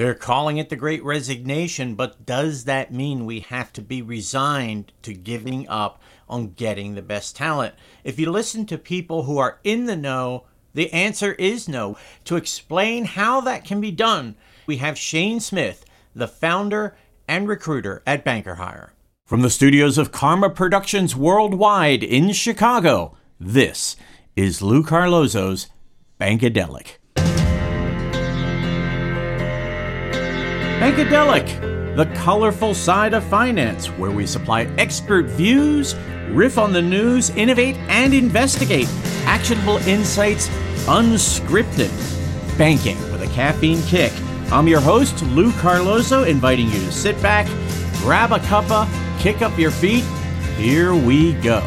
They're 0.00 0.14
calling 0.14 0.56
it 0.56 0.70
the 0.70 0.76
Great 0.76 1.04
Resignation, 1.04 1.94
but 1.94 2.24
does 2.24 2.64
that 2.64 2.90
mean 2.90 3.26
we 3.26 3.40
have 3.40 3.70
to 3.74 3.82
be 3.82 4.00
resigned 4.00 4.94
to 5.02 5.12
giving 5.12 5.68
up 5.68 6.00
on 6.26 6.52
getting 6.52 6.94
the 6.94 7.02
best 7.02 7.36
talent? 7.36 7.74
If 8.02 8.18
you 8.18 8.30
listen 8.30 8.64
to 8.64 8.78
people 8.78 9.24
who 9.24 9.36
are 9.36 9.60
in 9.62 9.84
the 9.84 9.98
know, 9.98 10.46
the 10.72 10.90
answer 10.90 11.32
is 11.32 11.68
no. 11.68 11.98
To 12.24 12.36
explain 12.36 13.04
how 13.04 13.42
that 13.42 13.66
can 13.66 13.82
be 13.82 13.90
done, 13.90 14.36
we 14.66 14.78
have 14.78 14.96
Shane 14.96 15.38
Smith, 15.38 15.84
the 16.14 16.26
founder 16.26 16.96
and 17.28 17.46
recruiter 17.46 18.02
at 18.06 18.24
Banker 18.24 18.54
Hire. 18.54 18.94
From 19.26 19.42
the 19.42 19.50
studios 19.50 19.98
of 19.98 20.12
Karma 20.12 20.48
Productions 20.48 21.14
Worldwide 21.14 22.02
in 22.02 22.32
Chicago, 22.32 23.18
this 23.38 23.96
is 24.34 24.62
Lou 24.62 24.82
Carlozo's 24.82 25.66
Bankadelic. 26.18 26.99
Bankadelic, 30.80 31.94
the 31.94 32.06
colorful 32.14 32.72
side 32.72 33.12
of 33.12 33.22
finance, 33.24 33.88
where 33.98 34.10
we 34.10 34.26
supply 34.26 34.62
expert 34.78 35.26
views, 35.26 35.94
riff 36.30 36.56
on 36.56 36.72
the 36.72 36.80
news, 36.80 37.28
innovate, 37.36 37.76
and 37.90 38.14
investigate 38.14 38.88
actionable 39.26 39.76
insights 39.86 40.48
unscripted. 40.86 41.90
Banking 42.56 42.98
with 43.12 43.20
a 43.20 43.26
caffeine 43.34 43.82
kick. 43.82 44.10
I'm 44.50 44.66
your 44.66 44.80
host, 44.80 45.22
Lou 45.24 45.52
Carlozo, 45.60 46.24
inviting 46.24 46.68
you 46.68 46.78
to 46.78 46.92
sit 46.92 47.20
back, 47.20 47.46
grab 47.98 48.32
a 48.32 48.38
cuppa, 48.38 48.88
kick 49.18 49.42
up 49.42 49.58
your 49.58 49.70
feet. 49.70 50.04
Here 50.56 50.94
we 50.94 51.34
go. 51.34 51.60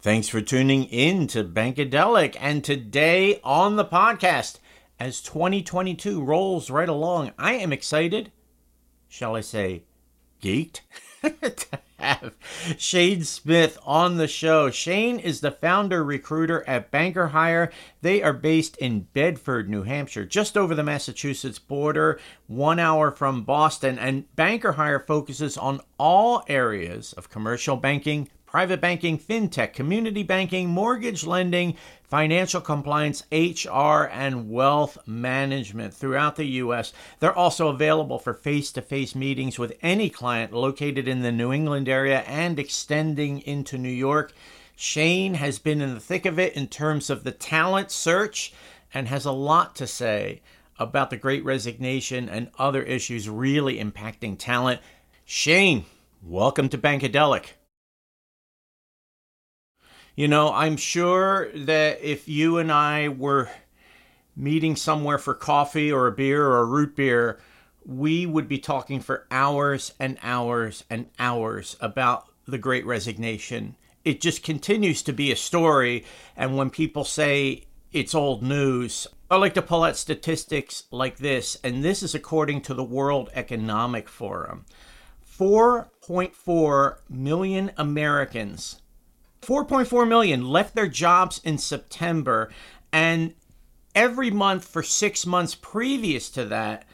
Thanks 0.00 0.28
for 0.28 0.40
tuning 0.40 0.84
in 0.84 1.26
to 1.28 1.42
Bankadelic. 1.42 2.36
And 2.40 2.62
today 2.62 3.40
on 3.42 3.74
the 3.76 3.84
podcast, 3.84 4.58
as 4.98 5.20
2022 5.20 6.22
rolls 6.22 6.70
right 6.70 6.88
along, 6.88 7.32
I 7.38 7.54
am 7.54 7.72
excited, 7.72 8.32
shall 9.08 9.36
I 9.36 9.40
say, 9.40 9.84
geeked, 10.42 10.80
to 11.22 11.78
have 11.98 12.34
Shane 12.78 13.24
Smith 13.24 13.78
on 13.84 14.16
the 14.16 14.28
show. 14.28 14.70
Shane 14.70 15.18
is 15.18 15.40
the 15.40 15.50
founder 15.50 16.04
recruiter 16.04 16.66
at 16.68 16.90
Banker 16.90 17.28
Hire. 17.28 17.70
They 18.00 18.22
are 18.22 18.32
based 18.32 18.76
in 18.78 19.08
Bedford, 19.12 19.68
New 19.68 19.82
Hampshire, 19.82 20.24
just 20.24 20.56
over 20.56 20.74
the 20.74 20.82
Massachusetts 20.82 21.58
border, 21.58 22.18
one 22.46 22.78
hour 22.78 23.10
from 23.10 23.44
Boston. 23.44 23.98
And 23.98 24.34
Banker 24.36 24.72
Hire 24.72 25.00
focuses 25.00 25.58
on 25.58 25.80
all 25.98 26.44
areas 26.48 27.12
of 27.14 27.30
commercial 27.30 27.76
banking, 27.76 28.28
private 28.56 28.80
banking, 28.80 29.18
fintech, 29.18 29.74
community 29.74 30.22
banking, 30.22 30.66
mortgage 30.66 31.26
lending, 31.26 31.76
financial 32.02 32.58
compliance, 32.58 33.22
HR, 33.30 34.08
and 34.10 34.50
wealth 34.50 34.96
management 35.06 35.92
throughout 35.92 36.36
the 36.36 36.46
U.S. 36.46 36.94
They're 37.20 37.36
also 37.36 37.68
available 37.68 38.18
for 38.18 38.32
face 38.32 38.72
to 38.72 38.80
face 38.80 39.14
meetings 39.14 39.58
with 39.58 39.76
any 39.82 40.08
client 40.08 40.54
located 40.54 41.06
in 41.06 41.20
the 41.20 41.30
New 41.30 41.52
England 41.52 41.86
area 41.86 42.20
and 42.20 42.58
extending 42.58 43.40
into 43.40 43.76
New 43.76 43.90
York. 43.90 44.32
Shane 44.74 45.34
has 45.34 45.58
been 45.58 45.82
in 45.82 45.92
the 45.92 46.00
thick 46.00 46.24
of 46.24 46.38
it 46.38 46.56
in 46.56 46.66
terms 46.66 47.10
of 47.10 47.24
the 47.24 47.32
talent 47.32 47.90
search 47.90 48.54
and 48.94 49.06
has 49.08 49.26
a 49.26 49.32
lot 49.32 49.76
to 49.76 49.86
say 49.86 50.40
about 50.78 51.10
the 51.10 51.18
great 51.18 51.44
resignation 51.44 52.30
and 52.30 52.50
other 52.58 52.82
issues 52.82 53.28
really 53.28 53.78
impacting 53.78 54.38
talent. 54.38 54.80
Shane, 55.26 55.84
welcome 56.22 56.70
to 56.70 56.78
Bankadelic. 56.78 57.55
You 60.16 60.28
know, 60.28 60.50
I'm 60.50 60.78
sure 60.78 61.50
that 61.54 62.00
if 62.00 62.26
you 62.26 62.56
and 62.56 62.72
I 62.72 63.08
were 63.08 63.50
meeting 64.34 64.74
somewhere 64.74 65.18
for 65.18 65.34
coffee 65.34 65.92
or 65.92 66.06
a 66.06 66.12
beer 66.12 66.46
or 66.46 66.60
a 66.60 66.64
root 66.64 66.96
beer, 66.96 67.38
we 67.84 68.24
would 68.24 68.48
be 68.48 68.58
talking 68.58 69.00
for 69.00 69.26
hours 69.30 69.92
and 70.00 70.16
hours 70.22 70.84
and 70.88 71.10
hours 71.18 71.76
about 71.82 72.30
the 72.46 72.56
great 72.56 72.86
resignation. 72.86 73.76
It 74.06 74.22
just 74.22 74.42
continues 74.42 75.02
to 75.02 75.12
be 75.12 75.30
a 75.30 75.36
story. 75.36 76.06
And 76.34 76.56
when 76.56 76.70
people 76.70 77.04
say 77.04 77.64
it's 77.92 78.14
old 78.14 78.42
news, 78.42 79.06
I 79.30 79.36
like 79.36 79.52
to 79.52 79.60
pull 79.60 79.84
out 79.84 79.98
statistics 79.98 80.84
like 80.90 81.18
this. 81.18 81.58
And 81.62 81.84
this 81.84 82.02
is 82.02 82.14
according 82.14 82.62
to 82.62 82.72
the 82.72 82.82
World 82.82 83.28
Economic 83.34 84.08
Forum 84.08 84.64
4.4 85.38 87.00
million 87.10 87.70
Americans 87.76 88.80
4.4 89.46 90.08
million 90.08 90.48
left 90.48 90.74
their 90.74 90.88
jobs 90.88 91.40
in 91.44 91.56
September, 91.56 92.50
and 92.92 93.34
every 93.94 94.30
month 94.30 94.64
for 94.64 94.82
six 94.82 95.24
months 95.24 95.54
previous 95.54 96.30
to 96.30 96.44
that, 96.46 96.84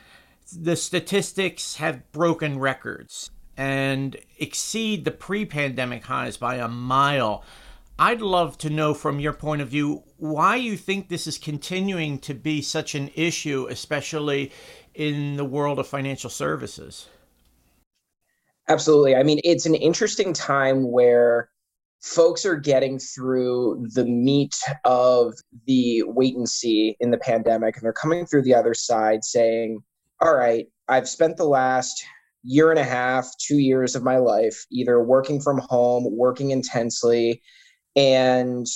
the 0.55 0.77
statistics 0.77 1.77
have 1.77 2.13
broken 2.13 2.59
records 2.59 3.31
and 3.57 4.17
exceed 4.39 5.05
the 5.05 5.11
pre 5.11 5.47
pandemic 5.47 6.05
highs 6.05 6.37
by 6.37 6.57
a 6.57 6.69
mile. 6.69 7.43
I'd 7.99 8.21
love 8.21 8.59
to 8.59 8.71
know 8.71 8.93
from 8.93 9.21
your 9.21 9.33
point 9.33 9.63
of 9.63 9.69
view 9.69 10.03
why 10.17 10.57
you 10.57 10.77
think 10.77 11.09
this 11.09 11.27
is 11.27 11.39
continuing 11.39 12.19
to 12.21 12.35
be 12.35 12.61
such 12.61 12.95
an 12.95 13.11
issue, 13.15 13.67
especially 13.71 14.53
in 14.95 15.37
the 15.37 15.45
world 15.45 15.79
of 15.79 15.87
financial 15.87 16.31
services. 16.31 17.09
Absolutely. 18.69 19.15
I 19.15 19.23
mean, 19.23 19.41
it's 19.45 19.67
an 19.67 19.75
interesting 19.75 20.33
time 20.33 20.91
where 20.91 21.49
folks 22.03 22.45
are 22.45 22.57
getting 22.57 22.99
through 22.99 23.87
the 23.95 24.05
meat 24.05 24.57
of 24.85 25.35
the 25.67 26.03
wait 26.07 26.37
and 26.37 26.49
see 26.49 26.97
in 27.01 27.11
the 27.11 27.19
pandemic 27.19 27.77
and 27.77 27.85
they're 27.85 27.93
coming 27.93 28.27
through 28.27 28.43
the 28.43 28.55
other 28.55 28.75
side 28.75 29.23
saying 29.25 29.79
all 30.21 30.35
right 30.35 30.67
i've 30.89 31.09
spent 31.09 31.37
the 31.37 31.45
last 31.45 32.05
year 32.43 32.71
and 32.71 32.79
a 32.81 32.85
half 32.85 33.31
two 33.39 33.59
years 33.59 33.95
of 33.95 34.03
my 34.03 34.17
life 34.17 34.67
either 34.73 35.01
working 35.01 35.41
from 35.41 35.59
home 35.59 36.05
working 36.11 36.51
intensely 36.51 37.41
and 37.95 38.67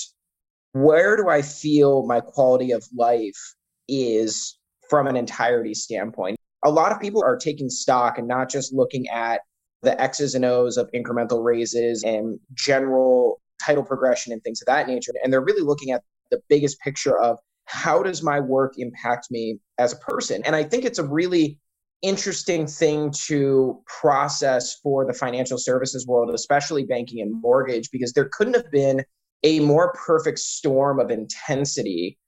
where 0.72 1.16
do 1.16 1.28
i 1.28 1.42
feel 1.42 2.06
my 2.06 2.20
quality 2.20 2.70
of 2.70 2.86
life 2.94 3.54
is 3.88 4.58
from 4.88 5.06
an 5.06 5.16
entirety 5.16 5.74
standpoint? 5.74 6.38
A 6.64 6.70
lot 6.70 6.92
of 6.92 7.00
people 7.00 7.22
are 7.22 7.36
taking 7.36 7.68
stock 7.68 8.18
and 8.18 8.26
not 8.26 8.50
just 8.50 8.72
looking 8.72 9.08
at 9.08 9.40
the 9.82 10.00
X's 10.00 10.34
and 10.34 10.44
O's 10.44 10.76
of 10.76 10.90
incremental 10.94 11.44
raises 11.44 12.02
and 12.02 12.38
general 12.54 13.40
title 13.64 13.84
progression 13.84 14.32
and 14.32 14.42
things 14.42 14.60
of 14.62 14.66
that 14.66 14.88
nature. 14.88 15.12
And 15.22 15.32
they're 15.32 15.40
really 15.40 15.62
looking 15.62 15.92
at 15.92 16.02
the 16.30 16.40
biggest 16.48 16.80
picture 16.80 17.18
of 17.18 17.38
how 17.66 18.02
does 18.02 18.22
my 18.22 18.40
work 18.40 18.74
impact 18.78 19.28
me 19.30 19.58
as 19.78 19.92
a 19.92 19.96
person? 19.96 20.42
And 20.44 20.54
I 20.54 20.62
think 20.62 20.84
it's 20.84 20.98
a 20.98 21.06
really 21.06 21.58
interesting 22.02 22.66
thing 22.66 23.10
to 23.26 23.80
process 23.86 24.78
for 24.82 25.04
the 25.04 25.12
financial 25.12 25.58
services 25.58 26.06
world, 26.06 26.32
especially 26.32 26.84
banking 26.84 27.20
and 27.20 27.40
mortgage, 27.40 27.90
because 27.90 28.12
there 28.12 28.28
couldn't 28.32 28.54
have 28.54 28.70
been 28.70 29.04
a 29.42 29.60
more 29.60 29.92
perfect 29.92 30.38
storm 30.38 30.98
of 31.00 31.10
intensity 31.10 32.18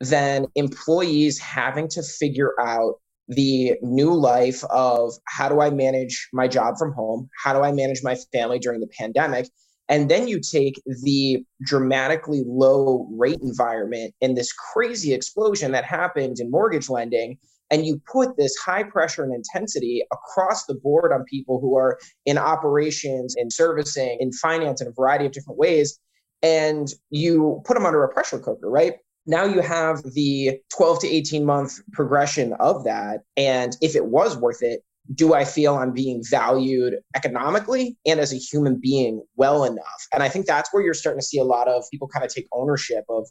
than 0.00 0.46
employees 0.56 1.38
having 1.38 1.88
to 1.88 2.02
figure 2.02 2.52
out 2.60 2.94
the 3.34 3.74
new 3.82 4.14
life 4.14 4.64
of 4.64 5.12
how 5.26 5.48
do 5.48 5.60
I 5.60 5.70
manage 5.70 6.28
my 6.32 6.48
job 6.48 6.76
from 6.78 6.92
home? 6.92 7.28
How 7.42 7.52
do 7.52 7.60
I 7.62 7.72
manage 7.72 8.00
my 8.02 8.16
family 8.32 8.58
during 8.58 8.80
the 8.80 8.90
pandemic? 8.98 9.48
And 9.88 10.10
then 10.10 10.28
you 10.28 10.40
take 10.40 10.80
the 11.02 11.44
dramatically 11.66 12.44
low 12.46 13.08
rate 13.16 13.40
environment 13.42 14.14
and 14.22 14.36
this 14.36 14.52
crazy 14.52 15.12
explosion 15.12 15.72
that 15.72 15.84
happened 15.84 16.38
in 16.40 16.50
mortgage 16.50 16.88
lending. 16.88 17.38
and 17.72 17.86
you 17.86 18.00
put 18.12 18.36
this 18.36 18.54
high 18.56 18.82
pressure 18.82 19.24
and 19.24 19.34
intensity 19.34 20.02
across 20.12 20.66
the 20.66 20.74
board 20.74 21.10
on 21.10 21.24
people 21.24 21.58
who 21.58 21.74
are 21.76 21.98
in 22.26 22.36
operations, 22.36 23.34
in 23.36 23.50
servicing, 23.50 24.18
in 24.20 24.30
finance, 24.30 24.82
in 24.82 24.88
a 24.88 24.92
variety 24.92 25.24
of 25.24 25.32
different 25.32 25.58
ways, 25.58 25.98
and 26.42 26.88
you 27.08 27.62
put 27.64 27.74
them 27.74 27.86
under 27.86 28.04
a 28.04 28.12
pressure 28.12 28.38
cooker, 28.38 28.68
right? 28.68 28.96
Now 29.26 29.44
you 29.44 29.60
have 29.60 30.02
the 30.02 30.58
12 30.76 31.00
to 31.00 31.08
18 31.08 31.44
month 31.44 31.80
progression 31.92 32.54
of 32.54 32.84
that. 32.84 33.20
And 33.36 33.76
if 33.80 33.94
it 33.94 34.06
was 34.06 34.36
worth 34.36 34.62
it, 34.62 34.82
do 35.14 35.34
I 35.34 35.44
feel 35.44 35.74
I'm 35.76 35.92
being 35.92 36.22
valued 36.28 36.94
economically 37.14 37.96
and 38.06 38.20
as 38.20 38.32
a 38.32 38.36
human 38.36 38.78
being 38.80 39.22
well 39.36 39.64
enough? 39.64 40.06
And 40.12 40.22
I 40.22 40.28
think 40.28 40.46
that's 40.46 40.72
where 40.72 40.82
you're 40.82 40.94
starting 40.94 41.20
to 41.20 41.26
see 41.26 41.38
a 41.38 41.44
lot 41.44 41.68
of 41.68 41.84
people 41.90 42.08
kind 42.08 42.24
of 42.24 42.32
take 42.32 42.46
ownership 42.52 43.04
of 43.08 43.26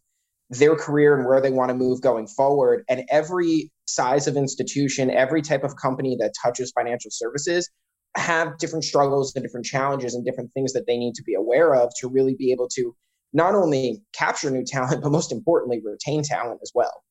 their 0.49 0.75
career 0.75 1.17
and 1.17 1.25
where 1.25 1.41
they 1.41 1.51
want 1.51 1.69
to 1.69 1.75
move 1.75 2.01
going 2.01 2.27
forward. 2.27 2.83
And 2.89 3.03
every 3.09 3.71
size 3.85 4.27
of 4.27 4.35
institution, 4.35 5.09
every 5.09 5.41
type 5.41 5.63
of 5.63 5.75
company 5.77 6.17
that 6.19 6.33
touches 6.43 6.71
financial 6.75 7.09
services 7.11 7.69
have 8.17 8.57
different 8.57 8.83
struggles 8.83 9.33
and 9.35 9.43
different 9.43 9.65
challenges 9.65 10.13
and 10.13 10.25
different 10.25 10.51
things 10.53 10.73
that 10.73 10.85
they 10.87 10.97
need 10.97 11.15
to 11.15 11.23
be 11.23 11.33
aware 11.33 11.73
of 11.73 11.91
to 12.01 12.09
really 12.09 12.35
be 12.35 12.51
able 12.51 12.67
to 12.67 12.93
not 13.33 13.55
only 13.55 14.01
capture 14.13 14.49
new 14.49 14.63
talent, 14.65 15.01
but 15.03 15.11
most 15.11 15.31
importantly, 15.31 15.81
retain 15.83 16.23
talent 16.23 16.59
as 16.61 16.71
well. 16.73 17.03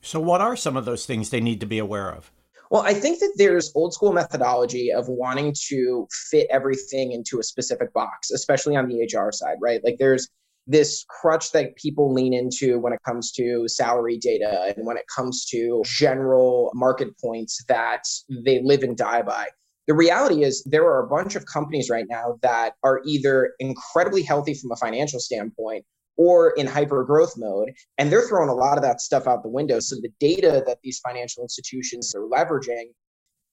So, 0.00 0.20
what 0.20 0.40
are 0.40 0.56
some 0.56 0.76
of 0.76 0.84
those 0.84 1.06
things 1.06 1.30
they 1.30 1.40
need 1.40 1.60
to 1.60 1.66
be 1.66 1.78
aware 1.78 2.10
of? 2.10 2.30
Well, 2.70 2.82
I 2.82 2.92
think 2.92 3.20
that 3.20 3.32
there's 3.36 3.72
old 3.74 3.94
school 3.94 4.12
methodology 4.12 4.92
of 4.92 5.08
wanting 5.08 5.54
to 5.68 6.06
fit 6.30 6.46
everything 6.50 7.12
into 7.12 7.38
a 7.38 7.42
specific 7.42 7.92
box, 7.94 8.30
especially 8.30 8.76
on 8.76 8.88
the 8.88 9.04
HR 9.04 9.32
side, 9.32 9.56
right? 9.60 9.82
Like 9.82 9.96
there's 9.98 10.28
this 10.66 11.04
crutch 11.08 11.52
that 11.52 11.74
people 11.76 12.12
lean 12.12 12.34
into 12.34 12.78
when 12.78 12.92
it 12.92 13.00
comes 13.06 13.32
to 13.32 13.66
salary 13.68 14.18
data 14.18 14.74
and 14.76 14.86
when 14.86 14.98
it 14.98 15.06
comes 15.14 15.46
to 15.46 15.82
general 15.86 16.70
market 16.74 17.08
points 17.18 17.64
that 17.68 18.02
they 18.44 18.60
live 18.62 18.82
and 18.82 18.96
die 18.96 19.22
by. 19.22 19.46
The 19.88 19.94
reality 19.94 20.44
is, 20.44 20.62
there 20.64 20.84
are 20.84 21.02
a 21.02 21.08
bunch 21.08 21.34
of 21.34 21.46
companies 21.46 21.90
right 21.90 22.04
now 22.08 22.38
that 22.42 22.74
are 22.84 23.00
either 23.06 23.54
incredibly 23.58 24.22
healthy 24.22 24.54
from 24.54 24.70
a 24.70 24.76
financial 24.76 25.18
standpoint 25.18 25.84
or 26.18 26.50
in 26.50 26.66
hyper 26.66 27.02
growth 27.04 27.34
mode. 27.38 27.70
And 27.96 28.12
they're 28.12 28.28
throwing 28.28 28.50
a 28.50 28.54
lot 28.54 28.76
of 28.76 28.82
that 28.82 29.00
stuff 29.00 29.26
out 29.26 29.42
the 29.42 29.48
window. 29.48 29.80
So 29.80 29.96
the 29.96 30.12
data 30.20 30.62
that 30.66 30.78
these 30.82 30.98
financial 30.98 31.42
institutions 31.42 32.14
are 32.14 32.28
leveraging, 32.28 32.90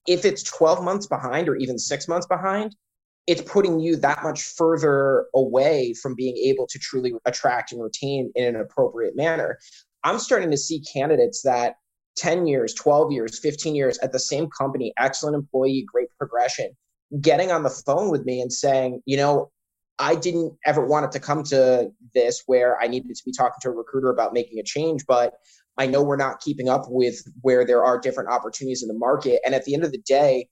if 0.06 0.24
it's 0.24 0.42
12 0.42 0.84
months 0.84 1.06
behind 1.06 1.48
or 1.48 1.56
even 1.56 1.78
six 1.78 2.06
months 2.06 2.26
behind, 2.26 2.76
it's 3.26 3.42
putting 3.42 3.80
you 3.80 3.96
that 3.96 4.22
much 4.22 4.42
further 4.42 5.26
away 5.34 5.94
from 5.94 6.14
being 6.14 6.36
able 6.36 6.66
to 6.66 6.78
truly 6.78 7.14
attract 7.24 7.72
and 7.72 7.82
retain 7.82 8.30
in 8.34 8.44
an 8.44 8.60
appropriate 8.60 9.16
manner. 9.16 9.58
I'm 10.04 10.18
starting 10.18 10.50
to 10.50 10.56
see 10.56 10.80
candidates 10.80 11.42
that 11.42 11.76
10 12.16 12.46
years, 12.46 12.74
12 12.74 13.12
years, 13.12 13.38
15 13.38 13.74
years 13.74 13.98
at 13.98 14.12
the 14.12 14.18
same 14.18 14.48
company, 14.48 14.92
excellent 14.98 15.34
employee, 15.34 15.84
great 15.90 16.08
progression, 16.18 16.70
getting 17.20 17.50
on 17.50 17.62
the 17.62 17.70
phone 17.70 18.10
with 18.10 18.24
me 18.24 18.40
and 18.40 18.52
saying, 18.52 19.02
you 19.06 19.16
know, 19.16 19.50
I 19.98 20.14
didn't 20.14 20.52
ever 20.66 20.84
want 20.84 21.06
it 21.06 21.12
to 21.12 21.20
come 21.20 21.42
to 21.44 21.90
this 22.14 22.42
where 22.46 22.78
I 22.80 22.86
needed 22.86 23.14
to 23.14 23.22
be 23.24 23.32
talking 23.32 23.56
to 23.62 23.68
a 23.68 23.72
recruiter 23.72 24.10
about 24.10 24.34
making 24.34 24.58
a 24.58 24.62
change, 24.62 25.06
but 25.06 25.34
I 25.78 25.86
know 25.86 26.02
we're 26.02 26.16
not 26.16 26.40
keeping 26.40 26.68
up 26.68 26.84
with 26.88 27.22
where 27.42 27.64
there 27.64 27.84
are 27.84 27.98
different 27.98 28.30
opportunities 28.30 28.82
in 28.82 28.88
the 28.88 28.98
market. 28.98 29.40
And 29.44 29.54
at 29.54 29.64
the 29.64 29.74
end 29.74 29.84
of 29.84 29.92
the 29.92 30.02
day, 30.06 30.48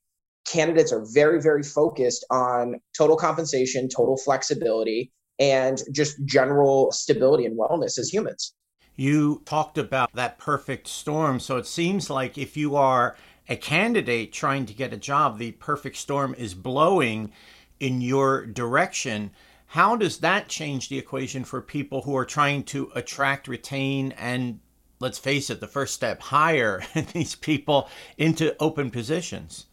candidates 0.47 0.91
are 0.91 1.05
very, 1.13 1.41
very 1.41 1.63
focused 1.63 2.25
on 2.29 2.75
total 2.97 3.17
compensation, 3.17 3.87
total 3.89 4.17
flexibility, 4.17 5.11
and 5.39 5.81
just 5.91 6.23
general 6.25 6.91
stability 6.91 7.45
and 7.45 7.57
wellness 7.57 7.97
as 7.97 8.09
humans. 8.11 8.53
You 8.95 9.41
talked 9.45 9.77
about 9.77 10.13
that 10.13 10.37
perfect 10.37 10.87
storm. 10.87 11.39
So 11.39 11.57
it 11.57 11.67
seems 11.67 12.09
like 12.09 12.37
if 12.37 12.55
you 12.55 12.75
are 12.75 13.17
a 13.49 13.55
candidate 13.55 14.31
trying 14.31 14.65
to 14.65 14.73
get 14.73 14.93
a 14.93 14.97
job, 14.97 15.37
the 15.37 15.51
perfect 15.53 15.97
storm 15.97 16.33
is 16.37 16.53
blowing 16.53 17.31
in 17.79 18.01
your 18.01 18.45
direction. 18.45 19.31
How 19.67 19.95
does 19.95 20.19
that 20.19 20.47
change 20.47 20.89
the 20.89 20.97
equation 20.97 21.43
for 21.43 21.61
people 21.61 22.03
who 22.03 22.15
are 22.15 22.25
trying 22.25 22.63
to 22.65 22.91
attract, 22.95 23.47
retain, 23.47 24.13
and 24.13 24.59
let's 24.99 25.19
face 25.19 25.49
it, 25.49 25.59
the 25.59 25.67
first 25.67 25.93
step, 25.93 26.21
hire 26.21 26.83
these 27.13 27.35
people 27.35 27.89
into 28.17 28.55
open 28.61 28.91
positions? 28.91 29.65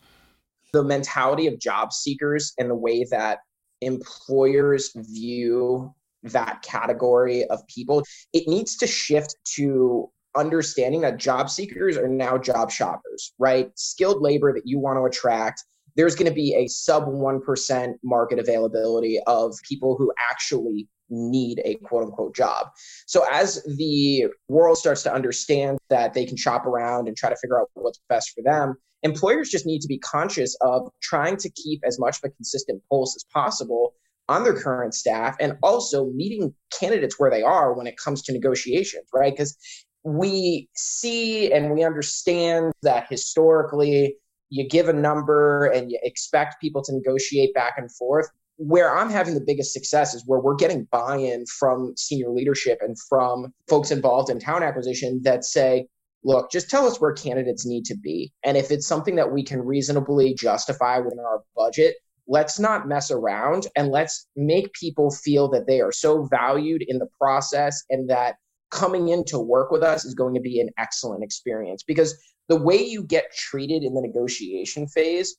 the 0.72 0.82
mentality 0.82 1.46
of 1.46 1.58
job 1.58 1.92
seekers 1.92 2.54
and 2.58 2.70
the 2.70 2.74
way 2.74 3.04
that 3.10 3.40
employers 3.80 4.92
view 4.94 5.94
that 6.24 6.62
category 6.62 7.44
of 7.46 7.66
people, 7.66 8.04
it 8.32 8.48
needs 8.48 8.76
to 8.76 8.86
shift 8.86 9.36
to 9.56 10.08
understanding 10.36 11.02
that 11.02 11.18
job 11.18 11.50
seekers 11.50 11.96
are 11.96 12.08
now 12.08 12.38
job 12.38 12.70
shoppers, 12.70 13.34
right? 13.38 13.70
Skilled 13.76 14.22
labor 14.22 14.52
that 14.52 14.62
you 14.64 14.78
want 14.78 14.98
to 14.98 15.04
attract. 15.04 15.64
There's 15.94 16.14
going 16.14 16.28
to 16.28 16.34
be 16.34 16.54
a 16.54 16.68
sub 16.68 17.04
1% 17.04 17.94
market 18.02 18.38
availability 18.38 19.20
of 19.26 19.54
people 19.68 19.96
who 19.98 20.10
actually 20.18 20.88
need 21.10 21.60
a 21.64 21.74
quote 21.76 22.04
unquote 22.04 22.34
job. 22.34 22.68
So 23.06 23.26
as 23.30 23.62
the 23.76 24.26
world 24.48 24.78
starts 24.78 25.02
to 25.02 25.12
understand 25.12 25.78
that 25.90 26.14
they 26.14 26.24
can 26.24 26.38
shop 26.38 26.64
around 26.64 27.08
and 27.08 27.16
try 27.16 27.28
to 27.28 27.36
figure 27.36 27.60
out 27.60 27.68
what's 27.74 28.00
best 28.08 28.30
for 28.30 28.42
them, 28.42 28.76
employers 29.02 29.50
just 29.50 29.66
need 29.66 29.80
to 29.80 29.88
be 29.88 29.98
conscious 29.98 30.56
of 30.62 30.88
trying 31.02 31.36
to 31.36 31.50
keep 31.50 31.82
as 31.84 31.98
much 31.98 32.16
of 32.18 32.30
a 32.30 32.30
consistent 32.30 32.80
pulse 32.88 33.14
as 33.16 33.24
possible 33.32 33.94
on 34.32 34.44
their 34.44 34.58
current 34.58 34.94
staff 34.94 35.36
and 35.40 35.56
also 35.62 36.06
meeting 36.10 36.54
candidates 36.78 37.18
where 37.18 37.30
they 37.30 37.42
are 37.42 37.74
when 37.74 37.86
it 37.86 37.96
comes 38.02 38.22
to 38.22 38.32
negotiations, 38.32 39.04
right? 39.12 39.32
Because 39.32 39.56
we 40.04 40.68
see 40.74 41.52
and 41.52 41.72
we 41.72 41.84
understand 41.84 42.72
that 42.82 43.06
historically 43.08 44.16
you 44.50 44.68
give 44.68 44.88
a 44.88 44.92
number 44.92 45.66
and 45.66 45.90
you 45.90 45.98
expect 46.02 46.60
people 46.60 46.82
to 46.82 46.92
negotiate 46.92 47.54
back 47.54 47.74
and 47.76 47.94
forth 47.94 48.28
where 48.56 48.96
I'm 48.96 49.10
having 49.10 49.34
the 49.34 49.44
biggest 49.44 49.72
success 49.72 50.14
is 50.14 50.24
where 50.26 50.40
we're 50.40 50.54
getting 50.54 50.86
buy 50.92 51.16
in 51.16 51.44
from 51.46 51.94
senior 51.96 52.30
leadership 52.30 52.78
and 52.80 52.96
from 53.08 53.52
folks 53.68 53.90
involved 53.90 54.30
in 54.30 54.38
talent 54.38 54.64
acquisition 54.64 55.20
that 55.24 55.44
say, 55.44 55.86
look, 56.24 56.50
just 56.50 56.70
tell 56.70 56.86
us 56.86 57.00
where 57.00 57.12
candidates 57.12 57.66
need 57.66 57.84
to 57.86 57.96
be. 57.96 58.32
And 58.44 58.56
if 58.56 58.70
it's 58.70 58.86
something 58.86 59.16
that 59.16 59.32
we 59.32 59.42
can 59.42 59.60
reasonably 59.60 60.34
justify 60.34 60.98
within 60.98 61.18
our 61.18 61.42
budget, 61.56 61.96
let's 62.32 62.58
not 62.58 62.88
mess 62.88 63.10
around 63.10 63.66
and 63.76 63.90
let's 63.90 64.26
make 64.36 64.72
people 64.72 65.10
feel 65.10 65.50
that 65.50 65.66
they 65.66 65.82
are 65.82 65.92
so 65.92 66.24
valued 66.24 66.82
in 66.88 66.98
the 66.98 67.08
process 67.20 67.84
and 67.90 68.08
that 68.08 68.36
coming 68.70 69.08
in 69.08 69.22
to 69.22 69.38
work 69.38 69.70
with 69.70 69.82
us 69.82 70.06
is 70.06 70.14
going 70.14 70.32
to 70.34 70.40
be 70.40 70.58
an 70.58 70.70
excellent 70.78 71.22
experience 71.22 71.82
because 71.82 72.16
the 72.48 72.56
way 72.56 72.82
you 72.82 73.02
get 73.02 73.30
treated 73.36 73.82
in 73.82 73.92
the 73.92 74.00
negotiation 74.00 74.88
phase 74.88 75.36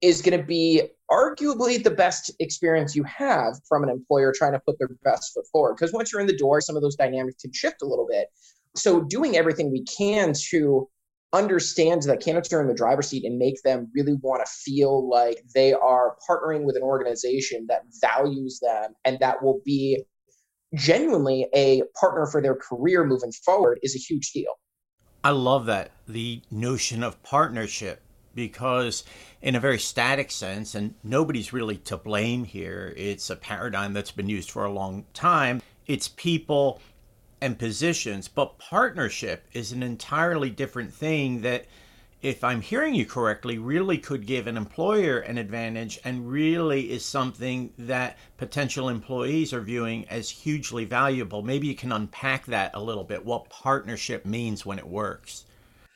is 0.00 0.22
going 0.22 0.38
to 0.38 0.42
be 0.42 0.80
arguably 1.10 1.82
the 1.84 1.90
best 1.90 2.30
experience 2.40 2.96
you 2.96 3.04
have 3.04 3.60
from 3.68 3.82
an 3.82 3.90
employer 3.90 4.32
trying 4.34 4.52
to 4.52 4.60
put 4.60 4.78
their 4.78 4.88
best 5.04 5.34
foot 5.34 5.44
forward. 5.52 5.74
Because 5.74 5.92
once 5.92 6.10
you're 6.10 6.22
in 6.22 6.26
the 6.26 6.38
door, 6.38 6.62
some 6.62 6.74
of 6.74 6.80
those 6.80 6.96
dynamics 6.96 7.42
can 7.42 7.52
shift 7.52 7.82
a 7.82 7.86
little 7.86 8.06
bit. 8.08 8.28
So, 8.76 9.02
doing 9.02 9.36
everything 9.36 9.70
we 9.70 9.84
can 9.84 10.32
to 10.48 10.88
understand 11.32 12.02
that 12.02 12.20
candidates 12.20 12.52
are 12.52 12.60
in 12.60 12.66
the 12.66 12.74
driver's 12.74 13.08
seat 13.08 13.24
and 13.24 13.38
make 13.38 13.62
them 13.62 13.90
really 13.94 14.14
want 14.22 14.44
to 14.44 14.50
feel 14.50 15.08
like 15.08 15.42
they 15.54 15.72
are 15.72 16.16
partnering 16.28 16.64
with 16.64 16.76
an 16.76 16.82
organization 16.82 17.66
that 17.68 17.82
values 18.00 18.58
them 18.60 18.94
and 19.04 19.18
that 19.20 19.42
will 19.42 19.60
be 19.64 20.02
genuinely 20.74 21.46
a 21.54 21.82
partner 21.98 22.26
for 22.26 22.42
their 22.42 22.54
career 22.54 23.04
moving 23.04 23.32
forward 23.44 23.78
is 23.82 23.94
a 23.94 23.98
huge 23.98 24.32
deal. 24.32 24.52
I 25.22 25.30
love 25.30 25.66
that. 25.66 25.90
The 26.08 26.40
notion 26.50 27.02
of 27.02 27.22
partnership 27.22 28.02
because 28.34 29.04
in 29.42 29.54
a 29.54 29.60
very 29.60 29.78
static 29.78 30.30
sense 30.30 30.74
and 30.74 30.94
nobody's 31.02 31.52
really 31.52 31.76
to 31.76 31.96
blame 31.96 32.44
here 32.44 32.94
it's 32.96 33.28
a 33.28 33.34
paradigm 33.34 33.92
that's 33.92 34.12
been 34.12 34.28
used 34.28 34.50
for 34.50 34.64
a 34.64 34.70
long 34.70 35.04
time 35.12 35.60
it's 35.86 36.06
people 36.06 36.80
and 37.40 37.58
positions 37.58 38.28
but 38.28 38.58
partnership 38.58 39.46
is 39.52 39.72
an 39.72 39.82
entirely 39.82 40.50
different 40.50 40.92
thing 40.92 41.40
that 41.42 41.66
if 42.22 42.44
i'm 42.44 42.60
hearing 42.60 42.94
you 42.94 43.06
correctly 43.06 43.58
really 43.58 43.98
could 43.98 44.26
give 44.26 44.46
an 44.46 44.56
employer 44.56 45.18
an 45.20 45.38
advantage 45.38 45.98
and 46.04 46.30
really 46.30 46.90
is 46.90 47.04
something 47.04 47.72
that 47.78 48.18
potential 48.36 48.88
employees 48.88 49.52
are 49.52 49.60
viewing 49.60 50.06
as 50.08 50.28
hugely 50.28 50.84
valuable 50.84 51.42
maybe 51.42 51.66
you 51.66 51.74
can 51.74 51.92
unpack 51.92 52.46
that 52.46 52.70
a 52.74 52.82
little 52.82 53.04
bit 53.04 53.24
what 53.24 53.48
partnership 53.48 54.24
means 54.26 54.66
when 54.66 54.78
it 54.78 54.86
works 54.86 55.44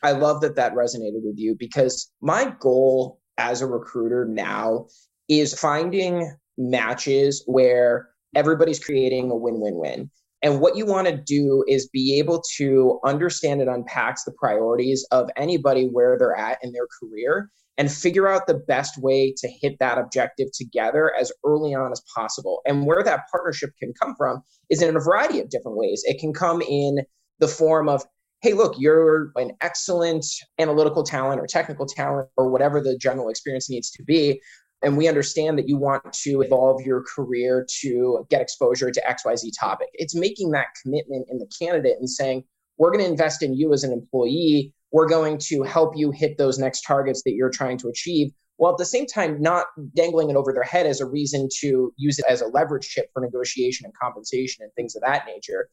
I 0.05 0.13
love 0.13 0.43
that 0.43 0.57
that 0.57 0.75
resonated 0.75 1.25
with 1.25 1.39
you 1.39 1.57
because 1.59 2.11
my 2.21 2.55
goal 2.61 3.21
as 3.39 3.63
a 3.63 3.67
recruiter 3.67 4.27
now 4.27 4.87
is 5.29 5.59
finding 5.59 6.37
matches 6.59 7.43
where 7.47 8.11
everybody's 8.35 8.83
creating 8.83 9.31
a 9.31 9.35
win 9.35 9.61
win 9.61 9.77
win. 9.77 10.11
And 10.45 10.61
what 10.61 10.77
you 10.77 10.85
want 10.85 11.09
to 11.09 11.17
do 11.17 11.65
is 11.67 11.89
be 11.89 12.19
able 12.19 12.43
to 12.59 13.01
understand 13.03 13.63
and 13.63 13.71
unpack 13.71 14.19
the 14.25 14.33
priorities 14.33 15.05
of 15.11 15.31
anybody 15.37 15.87
where 15.87 16.19
they're 16.19 16.37
at 16.37 16.59
in 16.63 16.73
their 16.73 16.87
career 17.01 17.51
and 17.79 17.91
figure 17.91 18.29
out 18.29 18.47
the 18.47 18.55
best 18.69 18.99
way 18.99 19.35
to 19.39 19.49
hit 19.49 19.79
that 19.81 19.97
objective 19.97 20.49
together 20.53 21.13
as 21.19 21.33
early 21.45 21.75
on 21.75 21.93
as 21.93 22.03
possible. 22.15 22.61
And 22.67 22.85
where 22.85 23.03
that 23.03 23.23
partnership 23.33 23.71
can 23.81 23.95
come 24.01 24.15
from 24.17 24.43
is 24.69 24.83
in 24.83 24.95
a 24.95 25.01
variety 25.01 25.41
of 25.41 25.49
different 25.49 25.79
ways. 25.79 26.03
It 26.05 26.21
can 26.21 26.35
come 26.35 26.61
in 26.61 26.99
the 27.39 27.49
form 27.49 27.89
of, 27.89 28.05
hey, 28.43 28.53
look, 28.53 28.75
you're 28.79 29.33
an 29.37 29.53
excellent 29.63 30.27
analytical 30.59 31.05
talent 31.05 31.41
or 31.41 31.47
technical 31.47 31.87
talent 31.87 32.29
or 32.37 32.51
whatever 32.51 32.83
the 32.83 32.99
general 32.99 33.31
experience 33.31 33.71
needs 33.71 33.91
to 33.93 34.05
be. 34.05 34.43
And 34.85 34.97
we 34.97 35.09
understand 35.09 35.59
that 35.59 35.69
you 35.69 35.77
want 35.77 36.13
to 36.13 36.43
evolve 36.43 36.83
your 36.83 37.03
career 37.03 37.67
to 37.81 38.27
get 38.31 38.43
exposure 38.43 38.91
to 38.91 39.03
XYZ 39.03 39.51
topic. 39.59 39.89
It's 39.95 40.15
making 40.15 40.51
that 40.51 40.67
commitment 40.83 41.27
in 41.31 41.39
the 41.39 41.51
candidate 41.59 41.97
and 41.99 42.09
saying, 42.09 42.45
we're 42.77 42.91
going 42.91 43.05
to 43.05 43.11
invest 43.11 43.43
in 43.43 43.55
you 43.55 43.73
as 43.73 43.83
an 43.83 43.93
employee. 43.93 44.75
We're 44.93 45.09
going 45.09 45.39
to 45.49 45.63
help 45.63 45.97
you 45.97 46.11
hit 46.11 46.39
those 46.39 46.59
next 46.59 46.83
targets 46.83 47.23
that 47.25 47.33
you're 47.33 47.51
trying 47.51 47.79
to 47.79 47.89
achieve 47.89 48.31
while 48.57 48.73
at 48.73 48.79
the 48.79 48.85
same 48.85 49.07
time 49.07 49.41
not 49.41 49.67
dangling 49.97 50.31
it 50.31 50.37
over 50.37 50.53
their 50.53 50.63
head 50.63 50.87
as 50.87 51.01
a 51.01 51.07
reason 51.07 51.49
to 51.61 51.93
use 51.97 52.19
it 52.19 52.25
as 52.29 52.41
a 52.41 52.47
leverage 52.47 52.89
chip 52.89 53.07
for 53.13 53.21
negotiation 53.21 53.85
and 53.85 53.95
compensation 54.01 54.63
and 54.63 54.73
things 54.75 54.95
of 54.95 55.03
that 55.03 55.27
nature. 55.27 55.69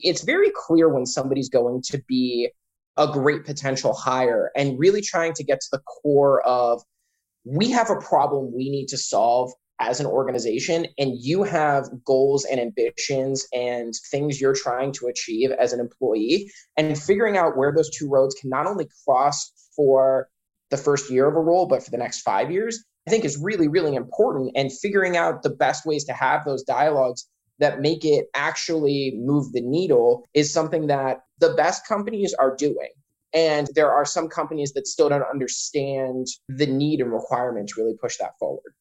It's 0.00 0.24
very 0.24 0.50
clear 0.54 0.88
when 0.88 1.06
somebody's 1.06 1.48
going 1.48 1.82
to 1.90 2.02
be 2.08 2.50
a 2.96 3.06
great 3.06 3.44
potential 3.44 3.92
hire 3.92 4.50
and 4.56 4.78
really 4.78 5.00
trying 5.00 5.34
to 5.34 5.44
get 5.44 5.60
to 5.60 5.66
the 5.72 5.80
core 5.80 6.42
of 6.42 6.82
we 7.44 7.70
have 7.70 7.90
a 7.90 8.00
problem 8.00 8.52
we 8.54 8.70
need 8.70 8.86
to 8.88 8.98
solve 8.98 9.52
as 9.80 10.00
an 10.00 10.06
organization 10.06 10.86
and 10.98 11.14
you 11.18 11.42
have 11.42 11.88
goals 12.04 12.44
and 12.44 12.60
ambitions 12.60 13.46
and 13.52 13.92
things 14.10 14.40
you're 14.40 14.54
trying 14.54 14.92
to 14.92 15.06
achieve 15.06 15.50
as 15.50 15.72
an 15.72 15.80
employee 15.80 16.50
and 16.76 16.96
figuring 17.00 17.36
out 17.36 17.56
where 17.56 17.72
those 17.74 17.90
two 17.90 18.08
roads 18.08 18.34
can 18.40 18.50
not 18.50 18.66
only 18.66 18.88
cross 19.04 19.52
for 19.74 20.28
the 20.70 20.76
first 20.76 21.10
year 21.10 21.26
of 21.26 21.36
a 21.36 21.40
role, 21.40 21.66
but 21.66 21.82
for 21.82 21.90
the 21.90 21.98
next 21.98 22.22
five 22.22 22.50
years, 22.50 22.84
I 23.06 23.10
think 23.10 23.24
is 23.24 23.38
really, 23.38 23.68
really 23.68 23.94
important. 23.94 24.52
And 24.54 24.72
figuring 24.72 25.16
out 25.16 25.42
the 25.42 25.50
best 25.50 25.84
ways 25.84 26.04
to 26.04 26.12
have 26.12 26.44
those 26.44 26.62
dialogues 26.62 27.28
that 27.58 27.80
make 27.80 28.04
it 28.04 28.26
actually 28.34 29.14
move 29.16 29.52
the 29.52 29.60
needle 29.60 30.24
is 30.34 30.52
something 30.52 30.86
that 30.86 31.20
the 31.38 31.54
best 31.54 31.86
companies 31.86 32.34
are 32.34 32.56
doing. 32.56 32.90
And 33.34 33.68
there 33.74 33.90
are 33.90 34.04
some 34.04 34.28
companies 34.28 34.72
that 34.74 34.86
still 34.86 35.08
don't 35.08 35.24
understand 35.24 36.28
the 36.48 36.66
need 36.66 37.00
and 37.00 37.12
requirement 37.12 37.68
to 37.70 37.82
really 37.82 37.96
push 38.00 38.16
that 38.18 38.38
forward. 38.38 38.74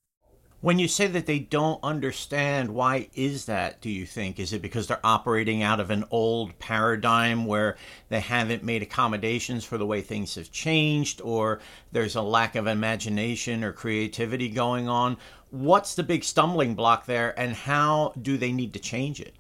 When 0.62 0.80
you 0.80 0.88
say 0.88 1.08
that 1.08 1.26
they 1.26 1.40
don't 1.40 1.84
understand, 1.84 2.74
why 2.74 3.10
is 3.16 3.46
that, 3.48 3.82
do 3.82 3.90
you 3.90 4.06
think? 4.06 4.40
Is 4.40 4.54
it 4.54 4.62
because 4.62 4.88
they're 4.88 5.06
operating 5.06 5.62
out 5.62 5.82
of 5.82 5.90
an 5.90 6.06
old 6.10 6.58
paradigm 6.58 7.46
where 7.46 7.76
they 8.08 8.22
haven't 8.22 8.64
made 8.64 8.82
accommodations 8.82 9.66
for 9.66 9.78
the 9.78 9.86
way 9.86 10.00
things 10.00 10.36
have 10.36 10.54
changed, 10.54 11.20
or 11.20 11.60
there's 11.92 12.16
a 12.16 12.22
lack 12.22 12.56
of 12.56 12.68
imagination 12.68 13.62
or 13.62 13.74
creativity 13.74 14.48
going 14.48 14.88
on? 14.88 15.18
What's 15.50 15.96
the 15.96 16.04
big 16.04 16.24
stumbling 16.24 16.76
block 16.76 17.08
there, 17.08 17.38
and 17.38 17.54
how 17.54 18.14
do 18.22 18.38
they 18.38 18.54
need 18.54 18.72
to 18.72 18.80
change 18.80 19.20
it? 19.20 19.34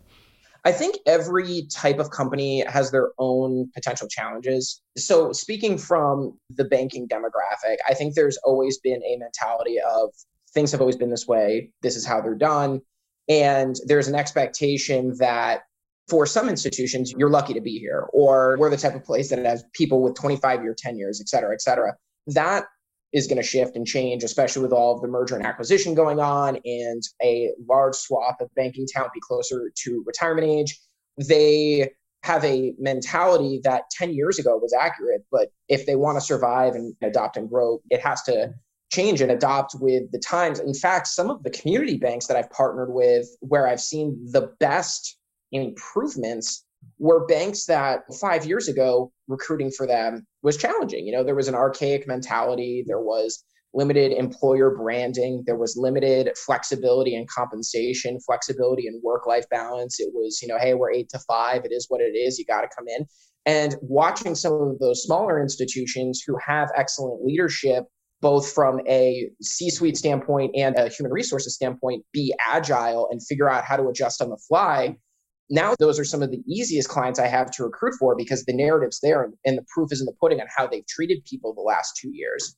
I 0.65 0.72
think 0.72 0.98
every 1.05 1.67
type 1.70 2.00
of 2.00 2.10
company 2.10 2.63
has 2.67 2.91
their 2.91 3.12
own 3.20 3.70
potential 3.74 4.08
challenges. 4.08 4.82
So, 4.98 5.34
speaking 5.34 5.77
from 5.77 6.39
the 6.50 6.63
banking 6.63 7.08
demographic, 7.08 7.77
I 7.88 7.93
think 7.93 8.15
there's 8.15 8.38
always 8.46 8.77
been 8.79 9.01
a 9.03 9.17
mentality 9.17 9.77
of 9.79 10.12
things 10.53 10.72
have 10.72 10.79
always 10.79 10.96
been 10.96 11.10
this 11.10 11.27
way. 11.27 11.72
This 11.82 11.96
is 11.96 12.05
how 12.05 12.22
they're 12.22 12.36
done. 12.36 12.82
And 13.27 13.75
there's 13.86 14.08
an 14.08 14.15
expectation 14.15 15.15
that 15.20 15.62
for 16.08 16.25
some 16.25 16.50
institutions, 16.50 17.13
you're 17.17 17.29
lucky 17.29 17.53
to 17.53 17.62
be 17.62 17.77
here, 17.79 18.08
or 18.13 18.58
we're 18.60 18.70
the 18.70 18.77
type 18.77 18.96
of 18.96 19.03
place 19.03 19.29
that 19.29 19.39
has 19.39 19.63
people 19.74 20.01
with 20.01 20.15
25 20.15 20.63
year 20.63 20.75
tenures, 20.77 21.22
et 21.22 21.27
cetera, 21.27 21.53
et 21.53 21.62
cetera. 21.62 21.93
That 22.27 22.65
is 23.13 23.27
going 23.27 23.38
to 23.38 23.48
shift 23.48 23.75
and 23.75 23.86
change, 23.86 24.24
especially 24.24 24.63
with 24.63 24.74
all 24.74 24.96
of 24.96 25.01
the 25.01 25.08
merger 25.08 25.36
and 25.36 25.46
acquisition 25.46 25.93
going 25.93 26.20
on 26.20 26.58
and 26.65 27.03
a 27.22 27.51
large 27.70 27.96
swath 27.96 28.41
of 28.41 28.53
banking 28.55 28.88
talent 28.88 29.13
be 29.13 29.20
closer 29.22 29.72
to 29.75 30.03
retirement 30.05 30.48
age. 30.48 30.79
They 31.17 31.91
have 32.24 32.43
a 32.43 32.74
mentality 32.79 33.60
that 33.63 33.84
10 33.91 34.13
years 34.13 34.39
ago 34.39 34.58
was 34.58 34.74
accurate, 34.74 35.24
but 35.32 35.50
if 35.70 35.86
they 35.86 35.96
want 35.96 36.17
to 36.17 36.22
survive 36.22 36.74
and 36.74 36.96
adopt 37.01 37.38
and 37.38 37.50
grow, 37.50 37.82
it 37.91 38.00
has 38.00 38.24
to 38.24 38.53
change 38.91 39.22
and 39.22 39.32
adopt 39.32 39.75
with 39.79 40.12
the 40.12 40.20
times. 40.20 40.60
In 40.60 40.74
fact, 40.74 41.08
some 41.08 41.29
of 41.29 41.43
the 41.43 41.50
community 41.50 41.98
banks 41.98 42.27
that 42.27 42.38
I've 42.38 42.50
partnered 42.50 42.93
with, 42.93 43.27
where 43.41 43.67
I've 43.67 43.82
seen 43.82 44.17
the 44.32 44.53
best 44.60 45.17
improvements, 45.51 46.65
were 47.00 47.25
banks 47.25 47.66
that 47.66 48.02
five 48.20 48.46
years 48.46 48.68
ago 48.68 49.12
recruiting 49.28 49.72
for 49.72 49.88
them 49.88 50.25
was 50.42 50.58
challenging. 50.58 51.06
You 51.06 51.13
know, 51.13 51.24
there 51.24 51.36
was 51.36 51.48
an 51.48 51.56
archaic 51.56 52.08
mentality, 52.08 52.84
there 52.88 53.02
was 53.02 53.44
limited 53.74 54.12
employer 54.12 54.75
branding, 54.75 55.44
there 55.46 55.58
was 55.58 55.75
limited 55.75 56.30
flexibility 56.46 57.16
and 57.16 57.28
compensation, 57.28 58.20
flexibility 58.20 58.88
and 58.88 59.02
work 59.04 59.25
life 59.25 59.46
balance. 59.50 60.00
It 60.00 60.10
was, 60.13 60.40
you 60.42 60.48
know, 60.48 60.60
hey, 60.60 60.75
we're 60.75 60.92
eight 60.92 61.10
to 61.10 61.20
five, 61.28 61.66
it 61.66 61.72
is 61.72 61.88
what 61.90 62.02
it 62.02 62.16
is, 62.16 62.38
you 62.38 62.46
got 62.46 62.62
to 62.62 62.70
come 62.75 62.88
in. 62.88 63.06
And 63.46 63.75
watching 63.82 64.36
some 64.36 64.54
of 64.54 64.80
those 64.80 65.04
smaller 65.04 65.42
institutions 65.42 66.24
who 66.25 66.38
have 66.46 66.70
excellent 66.75 67.25
leadership 67.25 67.86
both 68.24 68.54
from 68.54 68.80
a 68.88 69.30
C 69.42 69.70
suite 69.70 69.98
standpoint 69.98 70.56
and 70.56 70.78
a 70.78 70.88
human 70.88 71.12
resources 71.12 71.56
standpoint, 71.56 72.06
be 72.13 72.34
agile 72.40 73.10
and 73.12 73.22
figure 73.22 73.50
out 73.50 73.66
how 73.66 73.75
to 73.75 73.90
adjust 73.90 74.22
on 74.22 74.30
the 74.30 74.38
fly. 74.48 74.96
Now, 75.50 75.76
those 75.78 76.00
are 76.00 76.06
some 76.06 76.24
of 76.24 76.32
the 76.32 76.42
easiest 76.48 76.90
clients 76.90 77.20
I 77.20 77.28
have 77.28 77.52
to 77.52 77.64
recruit 77.64 77.96
for 78.00 78.16
because 78.16 78.46
the 78.46 78.54
narrative's 78.54 79.00
there 79.02 79.30
and 79.46 79.58
the 79.58 79.66
proof 79.74 79.92
is 79.92 80.00
in 80.00 80.06
the 80.06 80.16
pudding 80.20 80.42
on 80.42 80.48
how 80.56 80.68
they've 80.68 80.88
treated 80.88 81.24
people 81.26 81.54
the 81.54 81.62
last 81.62 81.98
two 82.02 82.10
years. 82.14 82.56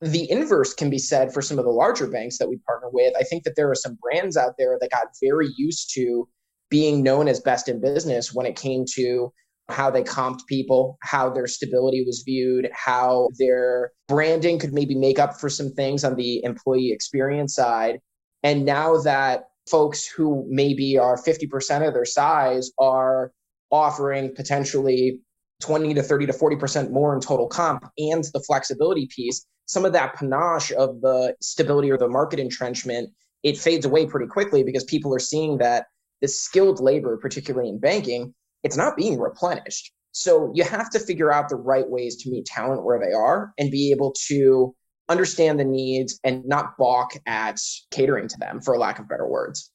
The 0.00 0.30
inverse 0.30 0.74
can 0.74 0.90
be 0.90 0.98
said 0.98 1.32
for 1.32 1.40
some 1.40 1.58
of 1.58 1.64
the 1.64 1.70
larger 1.70 2.06
banks 2.06 2.38
that 2.38 2.48
we 2.48 2.58
partner 2.66 2.88
with. 2.92 3.14
I 3.18 3.22
think 3.22 3.44
that 3.44 3.54
there 3.56 3.70
are 3.70 3.76
some 3.76 3.96
brands 4.02 4.36
out 4.36 4.54
there 4.58 4.76
that 4.80 4.90
got 4.90 5.06
very 5.22 5.48
used 5.56 5.92
to 5.94 6.28
being 6.68 7.02
known 7.02 7.28
as 7.28 7.40
best 7.40 7.68
in 7.68 7.80
business 7.80 8.34
when 8.34 8.46
it 8.46 8.56
came 8.56 8.84
to 8.94 9.32
how 9.68 9.90
they 9.90 10.02
comped 10.02 10.40
people, 10.46 10.98
how 11.02 11.30
their 11.30 11.46
stability 11.46 12.04
was 12.04 12.22
viewed, 12.26 12.68
how 12.74 13.28
their 13.38 13.92
branding 14.08 14.58
could 14.58 14.74
maybe 14.74 14.94
make 14.94 15.18
up 15.18 15.40
for 15.40 15.48
some 15.48 15.72
things 15.72 16.04
on 16.04 16.16
the 16.16 16.42
employee 16.44 16.92
experience 16.92 17.54
side. 17.54 18.00
And 18.42 18.66
now 18.66 18.98
that 19.02 19.44
folks 19.68 20.06
who 20.06 20.44
maybe 20.48 20.98
are 20.98 21.16
50% 21.16 21.86
of 21.86 21.94
their 21.94 22.04
size 22.04 22.70
are 22.78 23.32
offering 23.70 24.34
potentially 24.34 25.20
20 25.62 25.94
to 25.94 26.02
30 26.02 26.26
to 26.26 26.32
40% 26.32 26.90
more 26.90 27.14
in 27.14 27.20
total 27.20 27.46
comp 27.46 27.84
and 27.98 28.24
the 28.32 28.40
flexibility 28.40 29.08
piece, 29.14 29.46
some 29.66 29.84
of 29.84 29.92
that 29.92 30.14
panache 30.14 30.72
of 30.72 31.00
the 31.00 31.34
stability 31.40 31.90
or 31.90 31.96
the 31.96 32.08
market 32.08 32.38
entrenchment, 32.38 33.10
it 33.42 33.58
fades 33.58 33.86
away 33.86 34.06
pretty 34.06 34.26
quickly 34.26 34.62
because 34.62 34.84
people 34.84 35.14
are 35.14 35.20
seeing 35.20 35.58
that 35.58 35.86
the 36.20 36.28
skilled 36.28 36.80
labor, 36.80 37.16
particularly 37.16 37.68
in 37.68 37.78
banking, 37.78 38.34
it's 38.62 38.76
not 38.76 38.96
being 38.96 39.18
replenished. 39.18 39.92
So 40.12 40.52
you 40.54 40.64
have 40.64 40.90
to 40.90 41.00
figure 41.00 41.32
out 41.32 41.48
the 41.48 41.56
right 41.56 41.88
ways 41.88 42.16
to 42.22 42.30
meet 42.30 42.46
talent 42.46 42.84
where 42.84 42.98
they 42.98 43.12
are 43.12 43.52
and 43.58 43.70
be 43.70 43.90
able 43.90 44.14
to 44.28 44.74
understand 45.08 45.58
the 45.58 45.64
needs 45.64 46.18
and 46.24 46.44
not 46.46 46.76
balk 46.78 47.12
at 47.26 47.60
catering 47.90 48.28
to 48.28 48.38
them, 48.38 48.60
for 48.60 48.78
lack 48.78 48.98
of 48.98 49.08
better 49.08 49.26
words. 49.26 49.70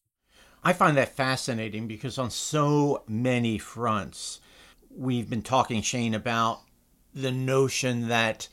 I 0.63 0.74
find 0.74 0.98
that 0.98 1.15
fascinating 1.15 1.88
because 1.88 2.17
on 2.17 2.31
so 2.31 3.03
many 3.07 3.57
fronts, 3.57 4.41
we've 4.89 5.29
been 5.29 5.41
talking, 5.41 5.81
Shane, 5.81 6.13
about 6.13 6.62
the 7.13 7.31
notion 7.31 8.09
that, 8.09 8.48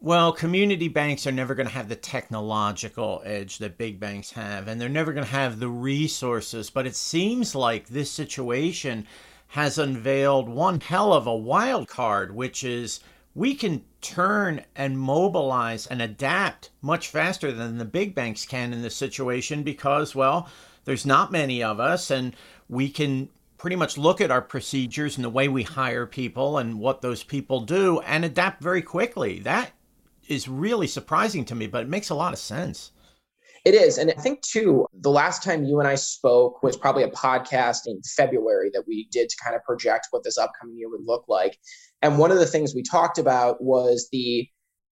well, 0.00 0.32
community 0.32 0.88
banks 0.88 1.26
are 1.26 1.32
never 1.32 1.54
going 1.54 1.68
to 1.68 1.74
have 1.74 1.88
the 1.88 1.96
technological 1.96 3.22
edge 3.24 3.58
that 3.58 3.76
big 3.76 4.00
banks 4.00 4.32
have, 4.32 4.66
and 4.66 4.80
they're 4.80 4.88
never 4.88 5.12
going 5.12 5.26
to 5.26 5.32
have 5.32 5.58
the 5.58 5.68
resources. 5.68 6.70
But 6.70 6.86
it 6.86 6.96
seems 6.96 7.54
like 7.54 7.88
this 7.88 8.10
situation 8.10 9.06
has 9.48 9.78
unveiled 9.78 10.48
one 10.48 10.80
hell 10.80 11.12
of 11.12 11.26
a 11.26 11.36
wild 11.36 11.86
card, 11.86 12.34
which 12.34 12.64
is 12.64 13.00
we 13.36 13.54
can 13.54 13.84
turn 14.00 14.64
and 14.74 14.98
mobilize 14.98 15.86
and 15.86 16.00
adapt 16.00 16.70
much 16.80 17.08
faster 17.08 17.52
than 17.52 17.76
the 17.76 17.84
big 17.84 18.14
banks 18.14 18.46
can 18.46 18.72
in 18.72 18.80
this 18.80 18.96
situation 18.96 19.62
because, 19.62 20.14
well, 20.14 20.48
there's 20.86 21.04
not 21.04 21.30
many 21.30 21.62
of 21.62 21.78
us, 21.78 22.10
and 22.10 22.34
we 22.70 22.88
can 22.88 23.28
pretty 23.58 23.76
much 23.76 23.98
look 23.98 24.22
at 24.22 24.30
our 24.30 24.40
procedures 24.40 25.16
and 25.16 25.24
the 25.24 25.30
way 25.30 25.48
we 25.48 25.62
hire 25.62 26.06
people 26.06 26.56
and 26.56 26.78
what 26.78 27.02
those 27.02 27.22
people 27.22 27.60
do 27.60 28.00
and 28.00 28.24
adapt 28.24 28.62
very 28.62 28.80
quickly. 28.80 29.40
That 29.40 29.70
is 30.28 30.48
really 30.48 30.86
surprising 30.86 31.44
to 31.44 31.54
me, 31.54 31.66
but 31.66 31.82
it 31.82 31.90
makes 31.90 32.08
a 32.08 32.14
lot 32.14 32.32
of 32.32 32.38
sense. 32.38 32.92
It 33.66 33.74
is. 33.74 33.98
And 33.98 34.12
I 34.16 34.20
think, 34.20 34.40
too, 34.42 34.86
the 35.00 35.10
last 35.10 35.42
time 35.42 35.64
you 35.64 35.80
and 35.80 35.88
I 35.88 35.96
spoke 35.96 36.62
was 36.62 36.76
probably 36.76 37.02
a 37.02 37.10
podcast 37.10 37.80
in 37.86 38.00
February 38.16 38.70
that 38.72 38.84
we 38.86 39.08
did 39.10 39.28
to 39.28 39.36
kind 39.42 39.56
of 39.56 39.62
project 39.64 40.06
what 40.12 40.22
this 40.22 40.38
upcoming 40.38 40.78
year 40.78 40.88
would 40.88 41.04
look 41.04 41.24
like. 41.28 41.58
And 42.02 42.18
one 42.18 42.30
of 42.30 42.38
the 42.38 42.46
things 42.46 42.74
we 42.74 42.82
talked 42.82 43.18
about 43.18 43.62
was 43.62 44.08
the 44.12 44.48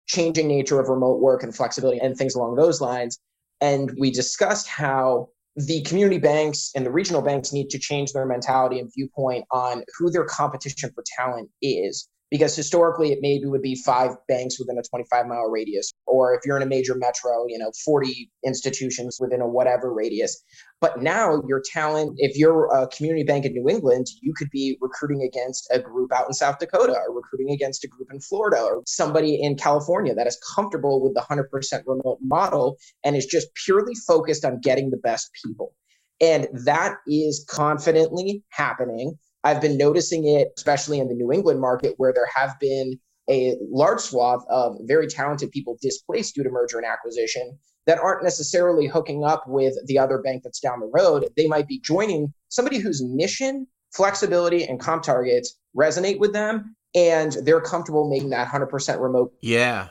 changing 0.06 0.48
nature 0.48 0.80
of 0.80 0.88
remote 0.88 1.20
work 1.20 1.42
and 1.42 1.54
flexibility 1.54 2.00
and 2.00 2.16
things 2.16 2.34
along 2.34 2.56
those 2.56 2.80
lines. 2.80 3.18
And 3.60 3.92
we 3.98 4.10
discussed 4.10 4.68
how 4.68 5.28
the 5.56 5.82
community 5.82 6.18
banks 6.18 6.70
and 6.74 6.86
the 6.86 6.90
regional 6.90 7.22
banks 7.22 7.52
need 7.52 7.70
to 7.70 7.78
change 7.78 8.12
their 8.12 8.26
mentality 8.26 8.78
and 8.78 8.90
viewpoint 8.94 9.44
on 9.50 9.84
who 9.98 10.10
their 10.10 10.24
competition 10.24 10.90
for 10.94 11.04
talent 11.18 11.50
is 11.60 12.08
because 12.32 12.56
historically 12.56 13.12
it 13.12 13.18
maybe 13.20 13.44
would 13.44 13.60
be 13.60 13.74
five 13.74 14.12
banks 14.26 14.58
within 14.58 14.78
a 14.78 14.82
25 14.82 15.26
mile 15.26 15.50
radius 15.50 15.92
or 16.06 16.34
if 16.34 16.40
you're 16.46 16.56
in 16.56 16.62
a 16.62 16.66
major 16.66 16.94
metro 16.94 17.44
you 17.46 17.58
know 17.58 17.70
40 17.84 18.30
institutions 18.44 19.18
within 19.20 19.42
a 19.42 19.46
whatever 19.46 19.92
radius. 19.92 20.42
But 20.80 21.02
now 21.02 21.42
your 21.46 21.62
talent 21.72 22.14
if 22.16 22.36
you're 22.38 22.74
a 22.74 22.88
community 22.88 23.22
bank 23.22 23.44
in 23.44 23.52
new 23.52 23.68
england 23.68 24.06
you 24.22 24.32
could 24.34 24.48
be 24.50 24.78
recruiting 24.80 25.22
against 25.22 25.68
a 25.70 25.78
group 25.78 26.10
out 26.12 26.26
in 26.26 26.32
south 26.32 26.58
dakota 26.58 26.94
or 26.94 27.14
recruiting 27.14 27.52
against 27.52 27.84
a 27.84 27.88
group 27.88 28.08
in 28.10 28.18
florida 28.20 28.60
or 28.60 28.82
somebody 28.86 29.40
in 29.40 29.54
california 29.54 30.14
that 30.14 30.26
is 30.26 30.38
comfortable 30.56 31.02
with 31.02 31.14
the 31.14 31.20
100% 31.20 31.82
remote 31.86 32.18
model 32.22 32.78
and 33.04 33.14
is 33.14 33.26
just 33.26 33.48
purely 33.64 33.94
focused 34.06 34.44
on 34.44 34.58
getting 34.60 34.90
the 34.90 34.96
best 34.96 35.30
people. 35.44 35.74
And 36.20 36.48
that 36.64 36.96
is 37.06 37.44
confidently 37.50 38.44
happening 38.50 39.18
I've 39.44 39.60
been 39.60 39.76
noticing 39.76 40.26
it, 40.26 40.52
especially 40.56 41.00
in 41.00 41.08
the 41.08 41.14
New 41.14 41.32
England 41.32 41.60
market, 41.60 41.94
where 41.96 42.12
there 42.12 42.28
have 42.34 42.58
been 42.60 42.98
a 43.28 43.56
large 43.70 44.00
swath 44.00 44.44
of 44.48 44.76
very 44.82 45.06
talented 45.06 45.50
people 45.50 45.78
displaced 45.80 46.34
due 46.34 46.42
to 46.42 46.50
merger 46.50 46.78
and 46.78 46.86
acquisition 46.86 47.58
that 47.86 47.98
aren't 47.98 48.22
necessarily 48.22 48.86
hooking 48.86 49.24
up 49.24 49.44
with 49.46 49.74
the 49.86 49.98
other 49.98 50.18
bank 50.18 50.42
that's 50.42 50.60
down 50.60 50.80
the 50.80 50.90
road. 50.92 51.28
They 51.36 51.48
might 51.48 51.66
be 51.66 51.80
joining 51.80 52.32
somebody 52.48 52.78
whose 52.78 53.02
mission, 53.02 53.66
flexibility, 53.92 54.64
and 54.64 54.78
comp 54.78 55.02
targets 55.02 55.56
resonate 55.76 56.18
with 56.18 56.32
them, 56.32 56.76
and 56.94 57.32
they're 57.42 57.60
comfortable 57.60 58.08
making 58.08 58.30
that 58.30 58.48
100% 58.48 59.00
remote. 59.00 59.32
Yeah. 59.40 59.88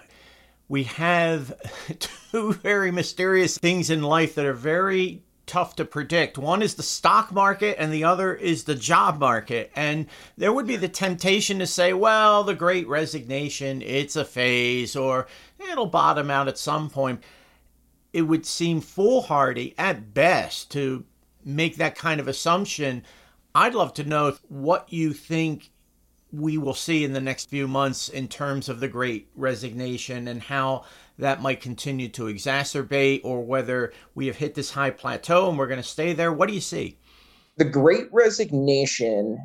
We 0.69 0.83
have 0.85 1.53
two 2.31 2.53
very 2.53 2.91
mysterious 2.91 3.57
things 3.57 3.89
in 3.89 4.03
life 4.03 4.35
that 4.35 4.45
are 4.45 4.53
very 4.53 5.23
tough 5.51 5.75
to 5.75 5.83
predict. 5.83 6.37
One 6.37 6.61
is 6.61 6.75
the 6.75 6.81
stock 6.81 7.29
market 7.33 7.75
and 7.77 7.91
the 7.91 8.05
other 8.05 8.33
is 8.33 8.63
the 8.63 8.73
job 8.73 9.19
market. 9.19 9.69
And 9.75 10.07
there 10.37 10.53
would 10.53 10.65
be 10.65 10.77
the 10.77 10.87
temptation 10.87 11.59
to 11.59 11.67
say, 11.67 11.91
well, 11.91 12.45
the 12.45 12.55
great 12.55 12.87
resignation, 12.87 13.81
it's 13.81 14.15
a 14.15 14.23
phase 14.23 14.95
or 14.95 15.27
it'll 15.59 15.87
bottom 15.87 16.31
out 16.31 16.47
at 16.47 16.57
some 16.57 16.89
point. 16.89 17.21
It 18.13 18.21
would 18.21 18.45
seem 18.45 18.79
foolhardy 18.79 19.75
at 19.77 20.13
best 20.13 20.71
to 20.71 21.03
make 21.43 21.75
that 21.75 21.97
kind 21.97 22.21
of 22.21 22.29
assumption. 22.29 23.03
I'd 23.53 23.75
love 23.75 23.93
to 23.95 24.05
know 24.05 24.37
what 24.47 24.93
you 24.93 25.11
think 25.11 25.69
we 26.31 26.57
will 26.57 26.73
see 26.73 27.03
in 27.03 27.11
the 27.11 27.19
next 27.19 27.49
few 27.49 27.67
months 27.67 28.07
in 28.07 28.29
terms 28.29 28.69
of 28.69 28.79
the 28.79 28.87
great 28.87 29.27
resignation 29.35 30.29
and 30.29 30.43
how 30.43 30.85
that 31.21 31.41
might 31.41 31.61
continue 31.61 32.09
to 32.09 32.23
exacerbate 32.23 33.21
or 33.23 33.43
whether 33.43 33.93
we 34.15 34.25
have 34.27 34.37
hit 34.37 34.55
this 34.55 34.71
high 34.71 34.89
plateau 34.89 35.49
and 35.49 35.57
we're 35.57 35.67
going 35.67 35.81
to 35.81 35.87
stay 35.87 36.13
there. 36.13 36.33
What 36.33 36.49
do 36.49 36.55
you 36.55 36.61
see? 36.61 36.97
The 37.57 37.65
great 37.65 38.07
resignation 38.11 39.37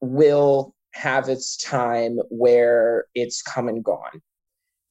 will 0.00 0.74
have 0.92 1.28
its 1.28 1.56
time 1.56 2.18
where 2.30 3.06
it's 3.14 3.42
come 3.42 3.68
and 3.68 3.84
gone. 3.84 4.22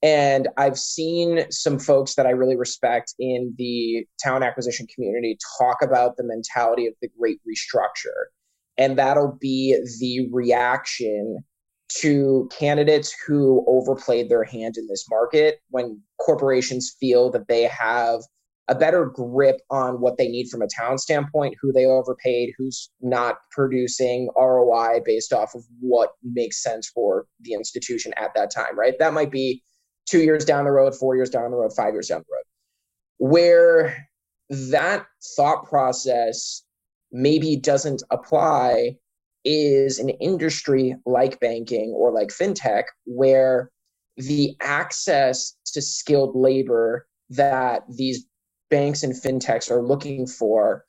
And 0.01 0.49
I've 0.57 0.77
seen 0.77 1.49
some 1.49 1.79
folks 1.79 2.15
that 2.15 2.25
I 2.27 2.31
really 2.31 2.57
respect 2.57 3.13
in 3.19 3.53
the 3.57 4.05
talent 4.19 4.43
acquisition 4.43 4.85
community 4.93 5.37
talk 5.57 5.77
about 5.81 6.17
the 6.17 6.25
mentality 6.25 6.87
of 6.87 6.93
the 7.01 7.07
great 7.17 7.39
restructure. 7.47 8.25
And 8.77 8.97
that'll 8.97 9.37
be 9.39 9.77
the 10.01 10.27
reaction 10.29 11.37
to 12.01 12.49
candidates 12.57 13.15
who 13.25 13.63
overplayed 13.67 14.29
their 14.29 14.43
hand 14.43 14.77
in 14.77 14.87
this 14.87 15.05
market 15.09 15.59
when 15.69 16.01
corporations 16.19 16.95
feel 16.99 17.29
that 17.31 17.47
they 17.47 17.63
have 17.63 18.21
a 18.69 18.75
better 18.75 19.05
grip 19.05 19.59
on 19.69 19.99
what 19.99 20.17
they 20.17 20.27
need 20.27 20.47
from 20.47 20.61
a 20.61 20.67
talent 20.67 21.01
standpoint, 21.01 21.55
who 21.61 21.73
they 21.73 21.85
overpaid, 21.85 22.53
who's 22.57 22.89
not 23.01 23.35
producing 23.51 24.29
ROI 24.37 25.01
based 25.03 25.33
off 25.33 25.53
of 25.53 25.63
what 25.81 26.11
makes 26.23 26.63
sense 26.63 26.89
for 26.89 27.25
the 27.41 27.53
institution 27.53 28.13
at 28.15 28.33
that 28.35 28.51
time, 28.51 28.77
right? 28.79 28.93
That 28.99 29.13
might 29.13 29.31
be 29.31 29.61
two 30.05 30.21
years 30.21 30.45
down 30.45 30.63
the 30.63 30.71
road, 30.71 30.95
four 30.95 31.15
years 31.15 31.29
down 31.29 31.51
the 31.51 31.57
road, 31.57 31.73
five 31.75 31.93
years 31.93 32.07
down 32.07 32.19
the 32.19 32.33
road. 32.33 33.31
Where 33.31 34.07
that 34.49 35.05
thought 35.35 35.67
process 35.67 36.63
maybe 37.11 37.57
doesn't 37.57 38.01
apply 38.11 38.97
is 39.45 39.99
an 39.99 40.09
industry 40.09 40.95
like 41.05 41.39
banking 41.39 41.93
or 41.95 42.11
like 42.11 42.29
fintech 42.29 42.83
where 43.05 43.69
the 44.17 44.55
access 44.61 45.55
to 45.65 45.81
skilled 45.81 46.35
labor 46.35 47.07
that 47.29 47.83
these 47.89 48.25
banks 48.69 49.03
and 49.03 49.13
fintechs 49.13 49.69
are 49.71 49.81
looking 49.81 50.27
for 50.27 50.85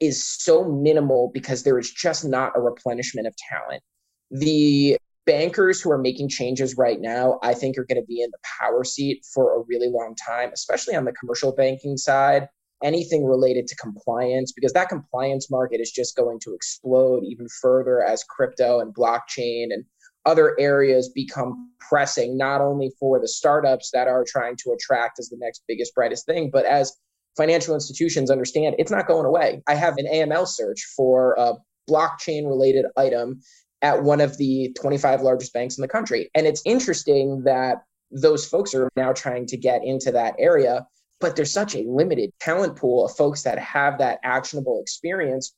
is 0.00 0.24
so 0.24 0.64
minimal 0.64 1.30
because 1.32 1.62
there 1.62 1.78
is 1.78 1.90
just 1.90 2.24
not 2.24 2.52
a 2.56 2.60
replenishment 2.60 3.26
of 3.26 3.34
talent. 3.36 3.82
The 4.30 4.96
bankers 5.26 5.80
who 5.80 5.90
are 5.92 5.98
making 5.98 6.28
changes 6.28 6.76
right 6.76 7.00
now, 7.00 7.38
I 7.42 7.54
think, 7.54 7.78
are 7.78 7.84
going 7.84 8.00
to 8.00 8.06
be 8.06 8.22
in 8.22 8.30
the 8.30 8.38
power 8.60 8.82
seat 8.82 9.24
for 9.32 9.56
a 9.56 9.64
really 9.68 9.88
long 9.88 10.16
time, 10.16 10.50
especially 10.52 10.96
on 10.96 11.04
the 11.04 11.12
commercial 11.12 11.52
banking 11.52 11.96
side 11.96 12.48
anything 12.82 13.24
related 13.24 13.66
to 13.66 13.76
compliance 13.76 14.52
because 14.52 14.72
that 14.72 14.88
compliance 14.88 15.50
market 15.50 15.80
is 15.80 15.90
just 15.90 16.16
going 16.16 16.38
to 16.40 16.54
explode 16.54 17.22
even 17.24 17.46
further 17.60 18.02
as 18.02 18.24
crypto 18.24 18.80
and 18.80 18.94
blockchain 18.94 19.66
and 19.70 19.84
other 20.24 20.54
areas 20.58 21.08
become 21.08 21.70
pressing 21.80 22.36
not 22.36 22.60
only 22.60 22.92
for 23.00 23.18
the 23.18 23.26
startups 23.26 23.90
that 23.92 24.06
are 24.06 24.24
trying 24.26 24.56
to 24.56 24.70
attract 24.70 25.18
as 25.18 25.28
the 25.28 25.36
next 25.40 25.62
biggest 25.66 25.94
brightest 25.94 26.26
thing 26.26 26.50
but 26.52 26.64
as 26.64 26.92
financial 27.36 27.74
institutions 27.74 28.30
understand 28.30 28.76
it's 28.78 28.90
not 28.90 29.06
going 29.06 29.26
away. 29.26 29.62
I 29.66 29.74
have 29.74 29.96
an 29.96 30.06
aml 30.06 30.46
search 30.46 30.80
for 30.96 31.34
a 31.38 31.54
blockchain 31.90 32.46
related 32.46 32.86
item 32.96 33.40
at 33.82 34.02
one 34.02 34.20
of 34.20 34.36
the 34.38 34.74
25 34.80 35.22
largest 35.22 35.52
banks 35.52 35.76
in 35.76 35.82
the 35.82 35.88
country. 35.88 36.30
And 36.34 36.46
it's 36.46 36.62
interesting 36.64 37.42
that 37.44 37.78
those 38.12 38.46
folks 38.46 38.74
are 38.74 38.88
now 38.96 39.12
trying 39.12 39.46
to 39.46 39.56
get 39.56 39.82
into 39.84 40.12
that 40.12 40.34
area 40.38 40.86
but 41.22 41.36
there's 41.36 41.52
such 41.52 41.74
a 41.74 41.84
limited 41.86 42.32
talent 42.40 42.76
pool 42.76 43.06
of 43.06 43.16
folks 43.16 43.42
that 43.44 43.58
have 43.58 43.96
that 43.98 44.18
actionable 44.24 44.80
experience. 44.82 45.54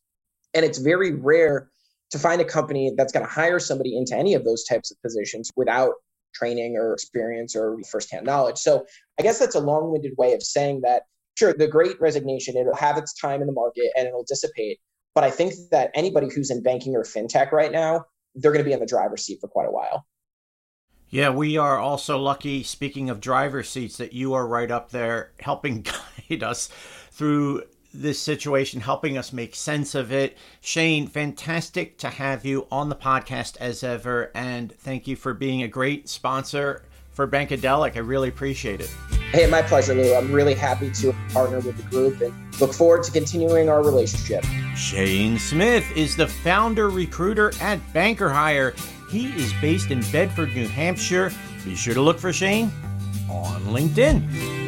And 0.52 0.64
it's 0.64 0.78
very 0.78 1.12
rare 1.12 1.70
to 2.10 2.18
find 2.18 2.40
a 2.40 2.44
company 2.44 2.92
that's 2.96 3.12
going 3.12 3.26
to 3.26 3.32
hire 3.32 3.58
somebody 3.58 3.96
into 3.96 4.14
any 4.14 4.34
of 4.34 4.44
those 4.44 4.62
types 4.64 4.92
of 4.92 5.02
positions 5.02 5.50
without 5.56 5.94
training 6.34 6.76
or 6.76 6.92
experience 6.92 7.56
or 7.56 7.78
firsthand 7.90 8.26
knowledge. 8.26 8.58
So 8.58 8.84
I 9.18 9.22
guess 9.22 9.38
that's 9.38 9.54
a 9.54 9.60
long 9.60 9.90
winded 9.90 10.12
way 10.18 10.34
of 10.34 10.42
saying 10.42 10.82
that, 10.82 11.04
sure, 11.36 11.54
the 11.54 11.66
great 11.66 12.00
resignation, 12.00 12.56
it'll 12.56 12.76
have 12.76 12.98
its 12.98 13.14
time 13.14 13.40
in 13.40 13.46
the 13.46 13.52
market 13.52 13.90
and 13.96 14.06
it'll 14.06 14.24
dissipate. 14.24 14.78
But 15.14 15.24
I 15.24 15.30
think 15.30 15.54
that 15.70 15.90
anybody 15.94 16.28
who's 16.32 16.50
in 16.50 16.62
banking 16.62 16.94
or 16.94 17.04
fintech 17.04 17.52
right 17.52 17.72
now, 17.72 18.04
they're 18.34 18.52
going 18.52 18.64
to 18.64 18.68
be 18.68 18.74
in 18.74 18.80
the 18.80 18.86
driver's 18.86 19.24
seat 19.24 19.38
for 19.40 19.48
quite 19.48 19.66
a 19.66 19.72
while. 19.72 20.04
Yeah, 21.14 21.30
we 21.30 21.56
are 21.58 21.78
also 21.78 22.18
lucky, 22.18 22.64
speaking 22.64 23.08
of 23.08 23.20
driver 23.20 23.62
seats, 23.62 23.98
that 23.98 24.12
you 24.12 24.34
are 24.34 24.44
right 24.44 24.68
up 24.68 24.90
there 24.90 25.30
helping 25.38 25.82
guide 26.28 26.42
us 26.42 26.68
through 27.12 27.62
this 27.94 28.18
situation, 28.18 28.80
helping 28.80 29.16
us 29.16 29.32
make 29.32 29.54
sense 29.54 29.94
of 29.94 30.10
it. 30.10 30.36
Shane, 30.60 31.06
fantastic 31.06 31.98
to 31.98 32.10
have 32.10 32.44
you 32.44 32.66
on 32.68 32.88
the 32.88 32.96
podcast 32.96 33.56
as 33.58 33.84
ever. 33.84 34.32
And 34.34 34.72
thank 34.72 35.06
you 35.06 35.14
for 35.14 35.34
being 35.34 35.62
a 35.62 35.68
great 35.68 36.08
sponsor 36.08 36.82
for 37.12 37.28
Bankadelic. 37.28 37.94
I 37.94 38.00
really 38.00 38.28
appreciate 38.28 38.80
it. 38.80 38.92
Hey, 39.30 39.48
my 39.48 39.62
pleasure, 39.62 39.94
Lou. 39.94 40.16
I'm 40.16 40.32
really 40.32 40.54
happy 40.54 40.90
to 40.90 41.14
partner 41.32 41.60
with 41.60 41.76
the 41.76 41.84
group 41.84 42.22
and 42.22 42.34
look 42.60 42.72
forward 42.72 43.04
to 43.04 43.12
continuing 43.12 43.68
our 43.68 43.84
relationship. 43.84 44.44
Shane 44.74 45.38
Smith 45.38 45.88
is 45.96 46.16
the 46.16 46.26
founder 46.26 46.90
recruiter 46.90 47.52
at 47.60 47.78
Banker 47.92 48.30
Hire 48.30 48.74
he 49.08 49.26
is 49.36 49.52
based 49.60 49.90
in 49.90 50.00
Bedford, 50.12 50.54
New 50.54 50.68
Hampshire. 50.68 51.30
Be 51.64 51.74
sure 51.74 51.94
to 51.94 52.00
look 52.00 52.18
for 52.18 52.32
Shane 52.32 52.70
on 53.28 53.62
LinkedIn. 53.62 54.63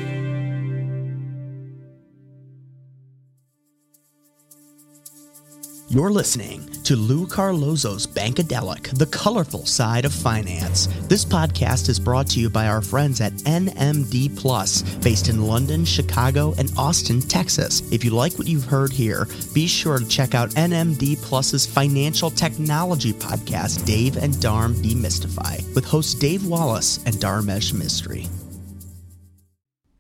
You're 5.89 6.11
listening 6.11 6.69
to 6.83 6.97
Lou 6.97 7.29
Carlozo's 7.29 8.09
Bankadelic, 8.09 8.99
the 8.99 9.07
colorful 9.07 9.65
side 9.67 10.05
of 10.05 10.13
finance. 10.13 10.89
This 11.07 11.25
podcast 11.25 11.89
is 11.89 12.01
brought 12.01 12.27
to 12.31 12.41
you 12.41 12.51
by 12.51 12.67
our 12.67 12.83
friends 12.83 13.21
at 13.21 13.33
NMD 13.45 14.37
Plus, 14.37 14.83
based 14.97 15.29
in 15.29 15.47
London, 15.47 15.85
Chicago, 15.85 16.55
and 16.59 16.73
Austin, 16.77 17.21
Texas. 17.21 17.89
If 17.93 18.05
you 18.05 18.11
like 18.11 18.37
what 18.37 18.49
you've 18.49 18.65
heard 18.65 18.93
here, 18.93 19.29
be 19.55 19.69
sure 19.69 20.01
to 20.01 20.09
check 20.09 20.35
out 20.35 20.51
NMD 20.51 21.23
Plus's 21.23 21.67
financial 21.67 22.31
technology 22.31 23.13
podcast, 23.13 23.87
Dave 23.87 24.17
and 24.17 24.35
Dharm 24.35 24.75
Demystify, 24.75 25.73
with 25.77 25.85
hosts 25.85 26.15
Dave 26.15 26.45
Wallace 26.45 26.99
and 27.07 27.15
Dharmesh 27.15 27.73
Mistry. 27.73 28.29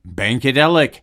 Bankadelic 0.04 1.02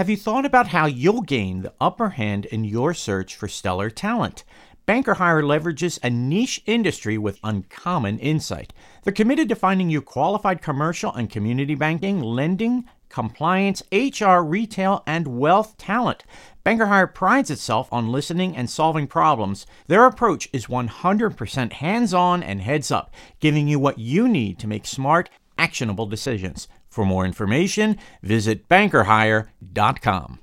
Have 0.00 0.08
you 0.08 0.16
thought 0.16 0.46
about 0.46 0.68
how 0.68 0.86
you'll 0.86 1.20
gain 1.20 1.60
the 1.60 1.74
upper 1.78 2.08
hand 2.08 2.46
in 2.46 2.64
your 2.64 2.94
search 2.94 3.36
for 3.36 3.48
stellar 3.48 3.90
talent? 3.90 4.44
Banker 4.86 5.12
Hire 5.12 5.42
leverages 5.42 5.98
a 6.02 6.08
niche 6.08 6.62
industry 6.64 7.18
with 7.18 7.38
uncommon 7.44 8.18
insight. 8.18 8.72
They're 9.02 9.12
committed 9.12 9.50
to 9.50 9.54
finding 9.54 9.90
you 9.90 10.00
qualified 10.00 10.62
commercial 10.62 11.12
and 11.12 11.28
community 11.28 11.74
banking, 11.74 12.22
lending, 12.22 12.86
compliance, 13.10 13.82
HR, 13.92 14.38
retail, 14.38 15.02
and 15.06 15.38
wealth 15.38 15.76
talent. 15.76 16.24
Banker 16.64 16.86
Hire 16.86 17.06
prides 17.06 17.50
itself 17.50 17.92
on 17.92 18.10
listening 18.10 18.56
and 18.56 18.70
solving 18.70 19.06
problems. 19.06 19.66
Their 19.86 20.06
approach 20.06 20.48
is 20.50 20.64
100% 20.64 21.72
hands 21.74 22.14
on 22.14 22.42
and 22.42 22.62
heads 22.62 22.90
up, 22.90 23.12
giving 23.38 23.68
you 23.68 23.78
what 23.78 23.98
you 23.98 24.28
need 24.28 24.58
to 24.60 24.66
make 24.66 24.86
smart, 24.86 25.28
actionable 25.58 26.06
decisions. 26.06 26.68
For 26.90 27.06
more 27.06 27.24
information, 27.24 27.96
visit 28.22 28.68
bankerhire.com. 28.68 30.40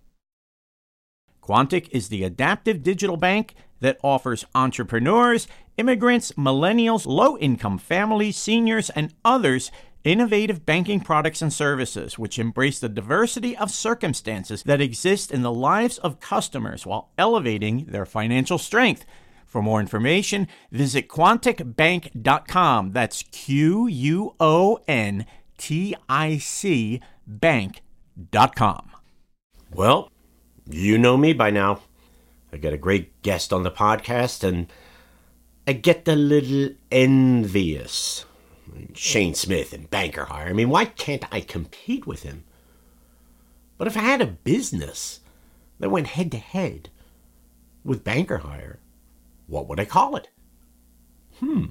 Quontic 1.42 1.90
is 1.92 2.10
the 2.10 2.24
adaptive 2.24 2.82
digital 2.82 3.18
bank 3.18 3.54
that 3.80 4.00
offers 4.04 4.46
entrepreneurs, 4.56 5.48
immigrants, 5.78 6.32
millennials, 6.32 7.06
low 7.06 7.38
income 7.38 7.78
families, 7.78 8.36
seniors, 8.38 8.90
and 8.92 9.14
others 9.24 9.72
innovative 10.04 10.66
banking 10.66 11.02
products 11.02 11.42
and 11.42 11.52
services 11.52 12.18
which 12.18 12.40
embrace 12.40 12.80
the 12.80 12.88
diversity 12.88 13.58
of 13.58 13.70
circumstances 13.70 14.64
that 14.64 14.80
exist 14.80 15.32
in 15.32 15.42
the 15.42 15.52
lives 15.52 15.98
of 15.98 16.22
customers 16.22 16.86
while 16.86 17.12
elevating 17.18 17.86
their 17.86 18.06
financial 18.06 18.58
strength. 18.58 19.06
For 19.46 19.62
more 19.62 19.82
information, 19.82 20.48
visit 20.72 21.10
quonticbank.com. 21.10 22.92
That's 22.92 23.24
Q 23.32 23.88
U 23.88 24.36
O 24.40 24.80
N 24.88 25.26
T 25.58 25.96
I 26.08 26.38
C 26.38 27.02
bank.com. 27.26 28.92
Well, 29.74 30.12
you 30.70 30.98
know 30.98 31.18
me 31.18 31.34
by 31.34 31.50
now. 31.50 31.82
I 32.52 32.58
got 32.58 32.74
a 32.74 32.78
great 32.78 33.22
guest 33.22 33.52
on 33.52 33.64
the 33.64 33.72
podcast, 33.72 34.44
and 34.44 34.68
I 35.68 35.74
get 35.74 36.08
a 36.08 36.16
little 36.16 36.70
envious. 36.92 38.26
Shane 38.94 39.34
Smith 39.34 39.74
and 39.74 39.90
Banker 39.90 40.26
Hire. 40.26 40.50
I 40.50 40.54
mean, 40.54 40.70
why 40.70 40.86
can't 40.86 41.26
I 41.32 41.42
compete 41.42 42.06
with 42.06 42.24
him? 42.24 42.44
But 43.78 43.88
if 43.88 43.98
I 43.98 44.02
had 44.02 44.22
a 44.22 44.28
business 44.28 45.22
that 45.80 45.90
went 45.90 46.08
head 46.08 46.32
to 46.32 46.38
head 46.38 46.90
with 47.84 48.04
Banker 48.04 48.40
Hire, 48.40 48.80
what 49.46 49.68
would 49.68 49.80
I 49.80 49.86
call 49.86 50.16
it? 50.16 50.30
Hmm. 51.40 51.66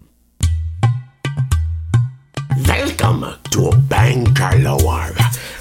Welcome 2.64 3.27
to 3.51 3.71
Banker 3.88 4.59
Lower, 4.61 5.12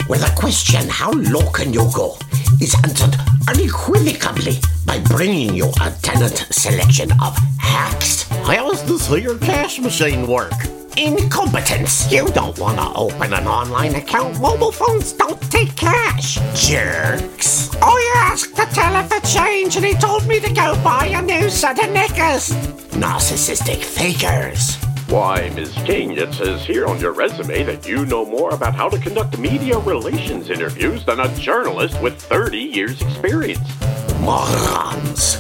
where 0.08 0.20
the 0.20 0.32
question, 0.38 0.88
how 0.88 1.12
low 1.12 1.52
can 1.52 1.74
you 1.74 1.90
go, 1.94 2.18
is 2.62 2.74
answered 2.86 3.20
unequivocally 3.50 4.60
by 4.86 5.00
bringing 5.00 5.54
you 5.54 5.72
a 5.82 5.92
tenant 6.02 6.48
selection 6.52 7.12
of 7.22 7.36
hacks. 7.60 8.24
How's 8.48 8.82
this 8.86 9.08
here 9.08 9.38
cash 9.40 9.78
machine 9.80 10.26
work? 10.26 10.54
Incompetence! 10.96 12.10
You 12.10 12.30
don't 12.30 12.58
want 12.58 12.78
to 12.78 12.94
open 12.96 13.34
an 13.34 13.46
online 13.46 13.96
account. 13.96 14.40
Mobile 14.40 14.72
phones 14.72 15.12
don't 15.12 15.42
take 15.52 15.76
cash. 15.76 16.36
Jerks! 16.56 17.76
I 17.82 18.30
asked 18.32 18.56
the 18.56 18.66
teller 18.74 19.04
for 19.04 19.20
change 19.28 19.76
and 19.76 19.86
he 19.86 19.96
told 19.96 20.26
me 20.28 20.40
to 20.40 20.54
go 20.54 20.82
buy 20.82 21.08
a 21.08 21.22
new 21.22 21.50
set 21.50 21.84
of 21.84 21.92
knickers. 21.92 22.52
Narcissistic 22.96 23.84
fakers. 23.84 24.85
Why, 25.08 25.52
Ms. 25.56 25.74
King, 25.86 26.12
it 26.18 26.34
says 26.34 26.66
here 26.66 26.88
on 26.88 27.00
your 27.00 27.14
resume 27.14 27.64
that 27.64 27.88
you 27.88 28.08
know 28.08 28.26
more 28.26 28.54
about 28.56 28.74
how 28.74 28.90
to 28.90 28.98
conduct 28.98 29.38
media 29.38 29.78
relations 29.78 30.50
interviews 30.50 31.06
than 31.06 31.20
a 31.20 31.28
journalist 31.36 32.02
with 32.02 32.20
30 32.20 32.58
years' 32.58 33.02
experience. 33.04 33.70
Morons. 34.20 35.38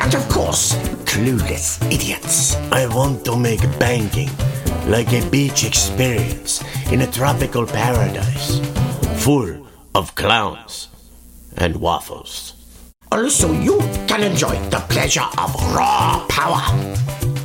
and 0.00 0.14
of 0.14 0.28
course, 0.28 0.74
clueless 1.06 1.80
idiots. 1.92 2.56
I 2.72 2.86
want 2.88 3.24
to 3.26 3.36
make 3.36 3.62
banking 3.78 4.30
like 4.86 5.12
a 5.12 5.22
beach 5.30 5.64
experience 5.64 6.60
in 6.90 7.02
a 7.02 7.06
tropical 7.06 7.66
paradise 7.66 8.58
full 9.22 9.64
of 9.94 10.16
clowns 10.16 10.88
and 11.56 11.76
waffles. 11.76 12.59
Also, 13.12 13.50
you 13.52 13.78
can 14.06 14.22
enjoy 14.22 14.54
the 14.70 14.78
pleasure 14.88 15.26
of 15.36 15.52
raw 15.74 16.24
power. 16.28 16.62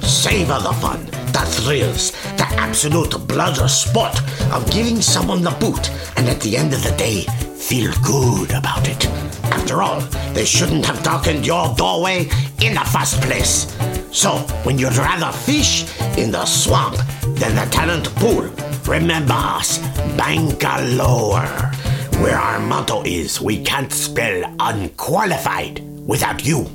Savor 0.03 0.59
the 0.61 0.71
fun, 0.73 1.03
the 1.33 1.43
thrills, 1.43 2.11
the 2.37 2.45
absolute 2.57 3.17
blood 3.27 3.55
sport 3.67 4.15
of 4.53 4.69
giving 4.71 5.01
someone 5.01 5.41
the 5.41 5.49
boot, 5.59 5.89
and 6.17 6.27
at 6.29 6.39
the 6.41 6.55
end 6.55 6.71
of 6.71 6.83
the 6.83 6.91
day, 6.97 7.21
feel 7.55 7.91
good 8.03 8.51
about 8.51 8.87
it. 8.87 9.07
After 9.45 9.81
all, 9.81 10.01
they 10.33 10.45
shouldn't 10.45 10.85
have 10.85 11.01
darkened 11.01 11.47
your 11.47 11.73
doorway 11.75 12.29
in 12.61 12.75
the 12.75 12.87
first 12.93 13.19
place. 13.21 13.75
So, 14.11 14.37
when 14.65 14.77
you'd 14.77 14.95
rather 14.95 15.35
fish 15.35 15.85
in 16.15 16.29
the 16.29 16.45
swamp 16.45 16.97
than 17.39 17.55
the 17.55 17.67
talent 17.71 18.05
pool, 18.15 18.51
remember 18.85 19.33
us, 19.33 19.79
Banker 20.15 20.77
Lower 20.95 21.74
where 22.21 22.37
our 22.37 22.59
motto 22.59 23.03
is 23.03 23.41
we 23.41 23.63
can't 23.63 23.91
spell 23.91 24.43
unqualified 24.59 25.81
without 26.05 26.45
you. 26.45 26.65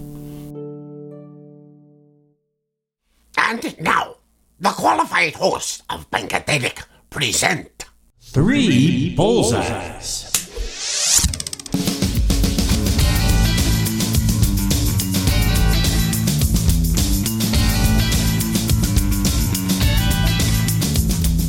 And 3.36 3.80
now, 3.80 4.16
the 4.58 4.70
qualified 4.70 5.34
host 5.34 5.82
of 5.88 6.10
Bankadelic 6.10 6.84
present 7.08 7.86
Three 8.20 9.14
Bullseyes. 9.16 10.28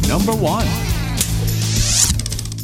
Number 0.08 0.34
one. 0.34 0.91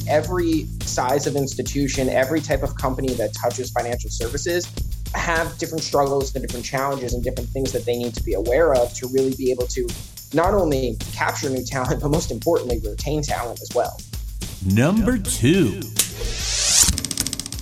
Every 0.08 0.68
size 0.82 1.28
of 1.28 1.36
institution, 1.36 2.10
every 2.10 2.42
type 2.42 2.64
of 2.64 2.76
company 2.76 3.14
that 3.16 3.34
touches 3.34 3.72
financial 3.72 4.10
services 4.10 4.68
have 5.14 5.58
different 5.58 5.84
struggles 5.84 6.34
and 6.36 6.46
different 6.46 6.66
challenges 6.66 7.14
and 7.14 7.24
different 7.24 7.50
things 7.50 7.72
that 7.72 7.86
they 7.86 7.98
need 7.98 8.14
to 8.16 8.24
be 8.24 8.34
aware 8.34 8.74
of 8.74 8.94
to 8.94 9.08
really 9.08 9.36
be 9.36 9.52
able 9.52 9.68
to 9.68 9.88
not 10.34 10.54
only 10.54 10.98
capture 11.14 11.50
new 11.50 11.64
talent, 11.64 12.02
but 12.02 12.10
most 12.10 12.32
importantly, 12.32 12.80
retain 12.80 13.22
talent 13.22 13.62
as 13.62 13.70
well. 13.74 14.00
Number 14.66 15.18
two. 15.18 15.82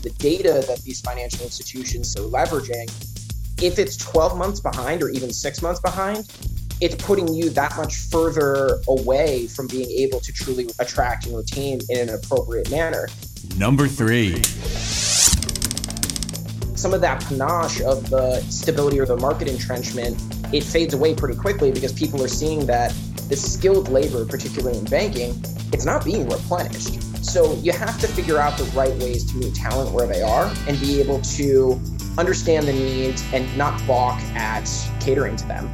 The 0.02 0.14
data 0.18 0.64
that 0.68 0.82
these 0.84 1.02
financial 1.02 1.44
institutions 1.44 2.16
are 2.16 2.22
leveraging, 2.22 2.90
if 3.62 3.80
it's 3.80 3.98
12 3.98 4.38
months 4.38 4.60
behind 4.60 5.02
or 5.02 5.10
even 5.10 5.32
six 5.32 5.62
months 5.62 5.80
behind, 5.80 6.28
it's 6.82 6.96
putting 6.96 7.34
you 7.34 7.50
that 7.52 7.76
much 7.78 7.96
further 7.96 8.82
away 8.88 9.48
from 9.48 9.68
being 9.68 9.90
able 9.92 10.20
to 10.20 10.34
truly 10.34 10.70
attract 10.80 11.26
and 11.26 11.38
retain 11.38 11.80
in 11.90 12.10
an 12.10 12.10
appropriate 12.10 12.70
manner. 12.70 13.08
Number 13.58 13.88
three. 13.88 14.44
Some 16.76 16.94
of 16.94 17.02
that 17.02 17.24
panache 17.24 17.82
of 17.82 18.10
the 18.10 18.42
stability 18.50 19.00
or 19.00 19.06
the 19.06 19.18
market 19.18 19.48
entrenchment, 19.48 20.22
it 20.54 20.64
fades 20.64 20.94
away 20.94 21.16
pretty 21.16 21.38
quickly 21.38 21.72
because 21.72 21.94
people 21.94 22.22
are 22.24 22.28
seeing 22.28 22.66
that 22.66 22.94
the 23.30 23.36
skilled 23.36 23.90
labor, 23.90 24.26
particularly 24.26 24.78
in 24.78 24.86
banking, 24.86 25.42
it's 25.72 25.86
not 25.86 26.06
being 26.06 26.28
replenished. 26.30 27.02
So 27.26 27.56
you 27.56 27.72
have 27.72 28.00
to 28.02 28.08
figure 28.08 28.38
out 28.38 28.58
the 28.58 28.66
right 28.66 28.94
ways 28.98 29.24
to 29.32 29.38
meet 29.38 29.56
talent 29.56 29.92
where 29.92 30.06
they 30.06 30.22
are 30.22 30.54
and 30.68 30.80
be 30.80 31.02
able 31.02 31.22
to 31.22 31.82
understand 32.18 32.68
the 32.68 32.74
needs 32.74 33.24
and 33.34 33.58
not 33.58 33.86
balk 33.88 34.20
at 34.36 34.70
catering 35.00 35.36
to 35.38 35.48
them. 35.48 35.74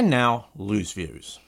And 0.00 0.08
now, 0.08 0.46
Lou's 0.56 0.94
Views. 0.94 1.40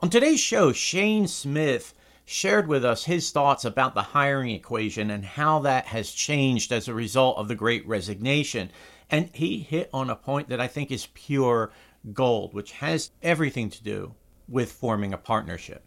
On 0.00 0.10
today's 0.10 0.40
show, 0.40 0.74
Shane 0.74 1.26
Smith 1.26 1.94
shared 2.26 2.68
with 2.68 2.84
us 2.84 3.06
his 3.06 3.30
thoughts 3.30 3.64
about 3.64 3.94
the 3.94 4.02
hiring 4.02 4.50
equation 4.50 5.10
and 5.10 5.24
how 5.24 5.60
that 5.60 5.86
has 5.86 6.10
changed 6.10 6.70
as 6.70 6.86
a 6.86 6.92
result 6.92 7.38
of 7.38 7.48
the 7.48 7.54
great 7.54 7.88
resignation. 7.88 8.68
And 9.10 9.30
he 9.32 9.60
hit 9.60 9.88
on 9.90 10.10
a 10.10 10.16
point 10.16 10.50
that 10.50 10.60
I 10.60 10.66
think 10.66 10.90
is 10.90 11.08
pure 11.14 11.72
gold, 12.12 12.52
which 12.52 12.72
has 12.72 13.10
everything 13.22 13.70
to 13.70 13.82
do 13.82 14.14
with 14.46 14.70
forming 14.70 15.14
a 15.14 15.16
partnership. 15.16 15.82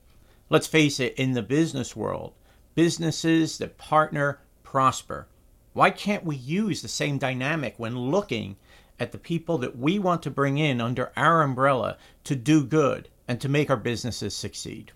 Let's 0.49 0.65
face 0.65 0.99
it, 0.99 1.13
in 1.19 1.33
the 1.33 1.43
business 1.43 1.95
world, 1.95 2.33
businesses 2.73 3.59
that 3.59 3.77
partner 3.77 4.39
prosper. 4.63 5.27
Why 5.73 5.91
can't 5.91 6.25
we 6.25 6.35
use 6.35 6.81
the 6.81 6.87
same 6.87 7.19
dynamic 7.19 7.75
when 7.77 7.95
looking 7.95 8.55
at 9.01 9.11
the 9.11 9.17
people 9.17 9.57
that 9.57 9.75
we 9.75 9.97
want 9.97 10.21
to 10.21 10.29
bring 10.29 10.59
in 10.59 10.79
under 10.79 11.11
our 11.17 11.41
umbrella 11.41 11.97
to 12.23 12.35
do 12.35 12.63
good 12.63 13.09
and 13.27 13.41
to 13.41 13.49
make 13.49 13.69
our 13.71 13.75
businesses 13.75 14.35
succeed. 14.35 14.91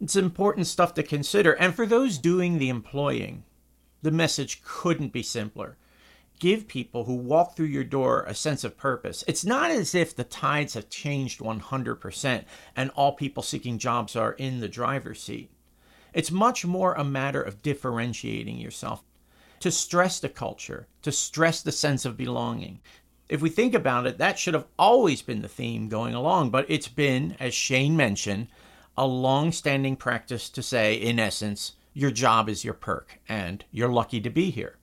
It's 0.00 0.16
important 0.16 0.66
stuff 0.66 0.94
to 0.94 1.02
consider. 1.02 1.52
And 1.52 1.74
for 1.74 1.84
those 1.84 2.16
doing 2.16 2.56
the 2.56 2.70
employing, 2.70 3.44
the 4.00 4.10
message 4.10 4.62
couldn't 4.64 5.12
be 5.12 5.22
simpler. 5.22 5.76
give 6.38 6.68
people 6.68 7.04
who 7.04 7.14
walk 7.14 7.56
through 7.56 7.66
your 7.66 7.84
door 7.84 8.24
a 8.26 8.34
sense 8.34 8.64
of 8.64 8.76
purpose. 8.76 9.24
It's 9.26 9.44
not 9.44 9.70
as 9.70 9.94
if 9.94 10.14
the 10.14 10.24
tides 10.24 10.74
have 10.74 10.90
changed 10.90 11.40
100% 11.40 12.44
and 12.76 12.90
all 12.90 13.12
people 13.12 13.42
seeking 13.42 13.78
jobs 13.78 14.16
are 14.16 14.32
in 14.32 14.60
the 14.60 14.68
driver's 14.68 15.22
seat. 15.22 15.50
It's 16.12 16.30
much 16.30 16.64
more 16.64 16.94
a 16.94 17.04
matter 17.04 17.42
of 17.42 17.62
differentiating 17.62 18.58
yourself, 18.58 19.02
to 19.60 19.70
stress 19.70 20.20
the 20.20 20.28
culture, 20.28 20.86
to 21.02 21.10
stress 21.10 21.62
the 21.62 21.72
sense 21.72 22.04
of 22.04 22.16
belonging. 22.16 22.80
If 23.28 23.40
we 23.40 23.48
think 23.48 23.74
about 23.74 24.06
it, 24.06 24.18
that 24.18 24.38
should 24.38 24.54
have 24.54 24.66
always 24.78 25.22
been 25.22 25.40
the 25.40 25.48
theme 25.48 25.88
going 25.88 26.14
along, 26.14 26.50
but 26.50 26.66
it's 26.68 26.88
been, 26.88 27.36
as 27.40 27.54
Shane 27.54 27.96
mentioned, 27.96 28.48
a 28.96 29.06
long 29.06 29.50
standing 29.50 29.96
practice 29.96 30.50
to 30.50 30.62
say, 30.62 30.94
in 30.94 31.18
essence, 31.18 31.72
your 31.94 32.10
job 32.10 32.48
is 32.48 32.64
your 32.64 32.74
perk 32.74 33.20
and 33.28 33.64
you're 33.70 33.88
lucky 33.88 34.20
to 34.20 34.30
be 34.30 34.50
here. 34.50 34.76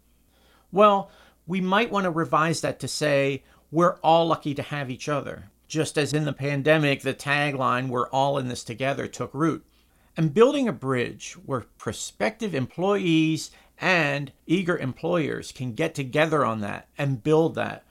Well, 0.72 1.12
we 1.46 1.62
might 1.62 1.92
want 1.92 2.06
to 2.06 2.12
revise 2.12 2.62
that 2.62 2.80
to 2.80 2.88
say, 2.88 3.44
we're 3.70 3.98
all 3.98 4.28
lucky 4.28 4.54
to 4.56 4.64
have 4.64 4.90
each 4.90 5.08
other. 5.08 5.52
Just 5.68 5.98
as 5.98 6.14
in 6.14 6.26
the 6.26 6.34
pandemic, 6.34 7.02
the 7.02 7.14
tagline, 7.14 7.90
we're 7.90 8.10
all 8.10 8.38
in 8.38 8.48
this 8.48 8.64
together, 8.64 9.08
took 9.08 9.34
root. 9.34 9.66
And 10.18 10.34
building 10.34 10.68
a 10.68 10.74
bridge 10.74 11.34
where 11.46 11.66
prospective 11.78 12.54
employees 12.54 13.52
and 13.80 14.32
eager 14.46 14.78
employers 14.78 15.52
can 15.52 15.74
get 15.74 15.96
together 15.96 16.44
on 16.44 16.60
that 16.62 16.88
and 16.98 17.24
build 17.24 17.56
that 17.56 17.84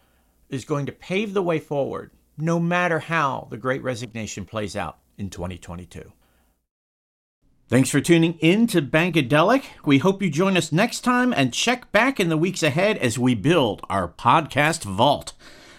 is 0.51 0.65
going 0.65 0.87
to 0.87 0.93
pave 0.93 1.33
the 1.33 1.43
way 1.43 1.59
forward, 1.59 2.11
no 2.37 2.61
matter 2.61 2.99
how 2.99 3.47
the 3.51 3.57
great 3.57 3.83
resignation 3.83 4.45
plays 4.45 4.77
out 4.77 4.99
in 5.17 5.31
2022. 5.31 6.13
Thanks 7.69 7.89
for 7.89 8.01
tuning 8.01 8.35
in 8.41 8.67
to 8.67 8.83
Bankadelic. 8.83 9.65
We 9.85 9.99
hope 9.99 10.21
you 10.21 10.29
join 10.29 10.57
us 10.57 10.73
next 10.73 11.03
time 11.03 11.33
and 11.33 11.55
check 11.55 11.93
back 11.93 12.19
in 12.19 12.29
the 12.29 12.37
weeks 12.37 12.65
ahead 12.65 12.99
as 12.99 13.17
we 13.17 13.37
build 13.37 13.81
our 13.89 14.09
podcast 14.09 14.83
vault. 14.83 15.35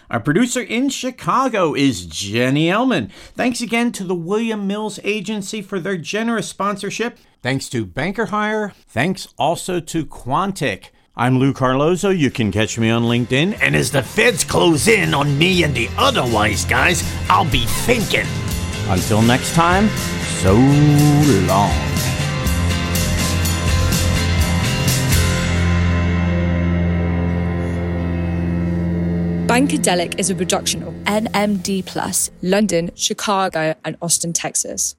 Our 0.08 0.20
producer 0.20 0.62
in 0.62 0.88
Chicago 0.88 1.74
is 1.74 2.06
Jenny 2.06 2.68
Ellman. 2.68 3.10
Thanks 3.34 3.60
again 3.60 3.92
to 3.92 4.04
the 4.04 4.14
William 4.14 4.66
Mills 4.66 5.00
Agency 5.04 5.60
for 5.60 5.80
their 5.80 5.98
generous 5.98 6.48
sponsorship. 6.48 7.18
Thanks 7.42 7.68
to 7.70 7.84
Banker 7.84 8.26
Hire. 8.26 8.72
Thanks 8.88 9.28
also 9.36 9.80
to 9.80 10.06
Quontic. 10.06 10.90
I'm 11.14 11.38
Lou 11.38 11.52
Carlozo. 11.52 12.08
You 12.08 12.30
can 12.30 12.50
catch 12.50 12.78
me 12.78 12.88
on 12.88 13.02
LinkedIn. 13.02 13.58
And 13.60 13.76
as 13.76 13.90
the 13.90 14.02
feds 14.02 14.44
close 14.44 14.88
in 14.88 15.12
on 15.12 15.36
me 15.36 15.62
and 15.62 15.74
the 15.74 15.90
other 15.98 16.24
wise 16.24 16.64
guys, 16.64 17.02
I'll 17.28 17.50
be 17.50 17.66
thinking. 17.66 18.26
Until 18.88 19.20
next 19.20 19.52
time, 19.52 19.88
so 20.40 20.54
long. 21.46 21.70
Bankadelic 29.46 30.18
is 30.18 30.30
a 30.30 30.34
production 30.34 30.82
of 30.82 30.94
NMD 31.04 31.84
Plus, 31.84 32.30
London, 32.40 32.90
Chicago, 32.94 33.74
and 33.84 33.98
Austin, 34.00 34.32
Texas. 34.32 34.96